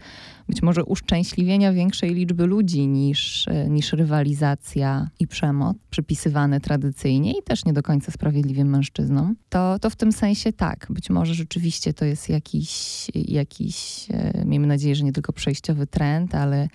być 0.49 0.61
może 0.61 0.83
uszczęśliwienia 0.85 1.73
większej 1.73 2.13
liczby 2.13 2.45
ludzi 2.45 2.87
niż, 2.87 3.47
niż 3.69 3.93
rywalizacja 3.93 5.09
i 5.19 5.27
przemoc, 5.27 5.77
przypisywane 5.89 6.59
tradycyjnie 6.59 7.31
i 7.31 7.43
też 7.43 7.65
nie 7.65 7.73
do 7.73 7.83
końca 7.83 8.11
sprawiedliwie 8.11 8.65
mężczyznom, 8.65 9.35
to, 9.49 9.79
to 9.79 9.89
w 9.89 9.95
tym 9.95 10.11
sensie 10.11 10.53
tak. 10.53 10.87
Być 10.89 11.09
może 11.09 11.33
rzeczywiście 11.33 11.93
to 11.93 12.05
jest 12.05 12.29
jakiś, 12.29 13.07
jakiś, 13.15 14.07
e, 14.11 14.45
miejmy 14.45 14.67
nadzieję, 14.67 14.95
że 14.95 15.03
nie 15.03 15.13
tylko 15.13 15.33
przejściowy 15.33 15.87
trend, 15.87 16.35
ale 16.35 16.67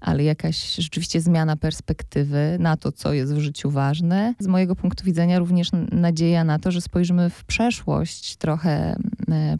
ale 0.00 0.24
jakaś 0.24 0.74
rzeczywiście 0.74 1.20
zmiana 1.20 1.56
perspektywy 1.56 2.56
na 2.60 2.76
to, 2.76 2.92
co 2.92 3.12
jest 3.12 3.34
w 3.34 3.38
życiu 3.38 3.70
ważne. 3.70 4.34
Z 4.38 4.46
mojego 4.46 4.76
punktu 4.76 5.04
widzenia 5.04 5.38
również 5.38 5.70
nadzieja 5.92 6.44
na 6.44 6.58
to, 6.58 6.70
że 6.70 6.80
spojrzymy 6.80 7.30
w 7.30 7.44
przeszłość 7.44 8.36
trochę 8.36 8.96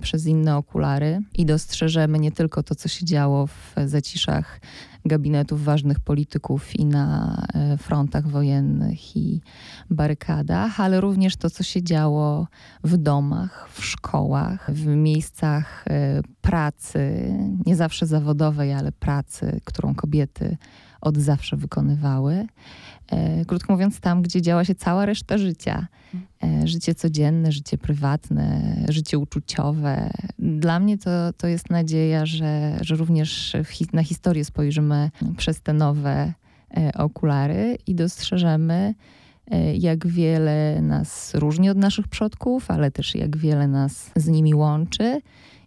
przez 0.00 0.26
inne 0.26 0.56
okulary 0.56 1.20
i 1.34 1.46
dostrzeżemy 1.46 2.18
nie 2.18 2.32
tylko 2.32 2.62
to, 2.62 2.74
co 2.74 2.88
się 2.88 3.04
działo 3.04 3.46
w 3.46 3.74
zaciszach 3.84 4.60
gabinetów 5.04 5.64
ważnych 5.64 6.00
polityków 6.00 6.76
i 6.76 6.84
na 6.84 7.36
e, 7.54 7.76
frontach 7.76 8.28
wojennych 8.28 9.16
i 9.16 9.40
barykadach, 9.90 10.80
ale 10.80 11.00
również 11.00 11.36
to, 11.36 11.50
co 11.50 11.62
się 11.62 11.82
działo 11.82 12.46
w 12.84 12.96
domach, 12.96 13.68
w 13.72 13.84
szkołach, 13.84 14.70
w 14.72 14.86
miejscach 14.86 15.84
e, 15.86 16.20
pracy, 16.40 17.32
nie 17.66 17.76
zawsze 17.76 18.06
zawodowej, 18.06 18.72
ale 18.72 18.92
pracy, 18.92 19.60
którą 19.64 19.94
kobiety 19.94 20.56
od 21.06 21.16
zawsze 21.16 21.56
wykonywały. 21.56 22.46
E, 23.10 23.44
krótko 23.44 23.72
mówiąc, 23.72 24.00
tam, 24.00 24.22
gdzie 24.22 24.42
działa 24.42 24.64
się 24.64 24.74
cała 24.74 25.06
reszta 25.06 25.38
życia. 25.38 25.86
Życie 26.64 26.94
codzienne, 26.94 27.52
życie 27.52 27.78
prywatne, 27.78 28.76
życie 28.88 29.18
uczuciowe. 29.18 30.10
Dla 30.38 30.80
mnie 30.80 30.98
to, 30.98 31.10
to 31.36 31.46
jest 31.46 31.70
nadzieja, 31.70 32.26
że, 32.26 32.78
że 32.80 32.96
również 32.96 33.56
na 33.92 34.02
historię 34.02 34.44
spojrzymy 34.44 35.10
przez 35.36 35.60
te 35.60 35.72
nowe 35.72 36.32
okulary 36.94 37.78
i 37.86 37.94
dostrzeżemy, 37.94 38.94
jak 39.74 40.06
wiele 40.06 40.82
nas 40.82 41.34
różni 41.34 41.70
od 41.70 41.76
naszych 41.78 42.08
przodków, 42.08 42.70
ale 42.70 42.90
też 42.90 43.14
jak 43.14 43.36
wiele 43.36 43.68
nas 43.68 44.10
z 44.16 44.28
nimi 44.28 44.54
łączy 44.54 45.20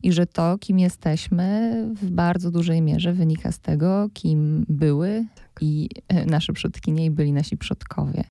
i 0.03 0.11
że 0.11 0.25
to, 0.25 0.57
kim 0.57 0.79
jesteśmy, 0.79 1.73
w 1.95 2.09
bardzo 2.11 2.51
dużej 2.51 2.81
mierze 2.81 3.13
wynika 3.13 3.51
z 3.51 3.59
tego, 3.59 4.09
kim 4.13 4.65
były 4.69 5.25
i 5.61 5.89
nasze 6.25 6.53
przodkinie 6.53 7.05
i 7.05 7.11
byli 7.11 7.33
nasi 7.33 7.57
przodkowie. 7.57 8.23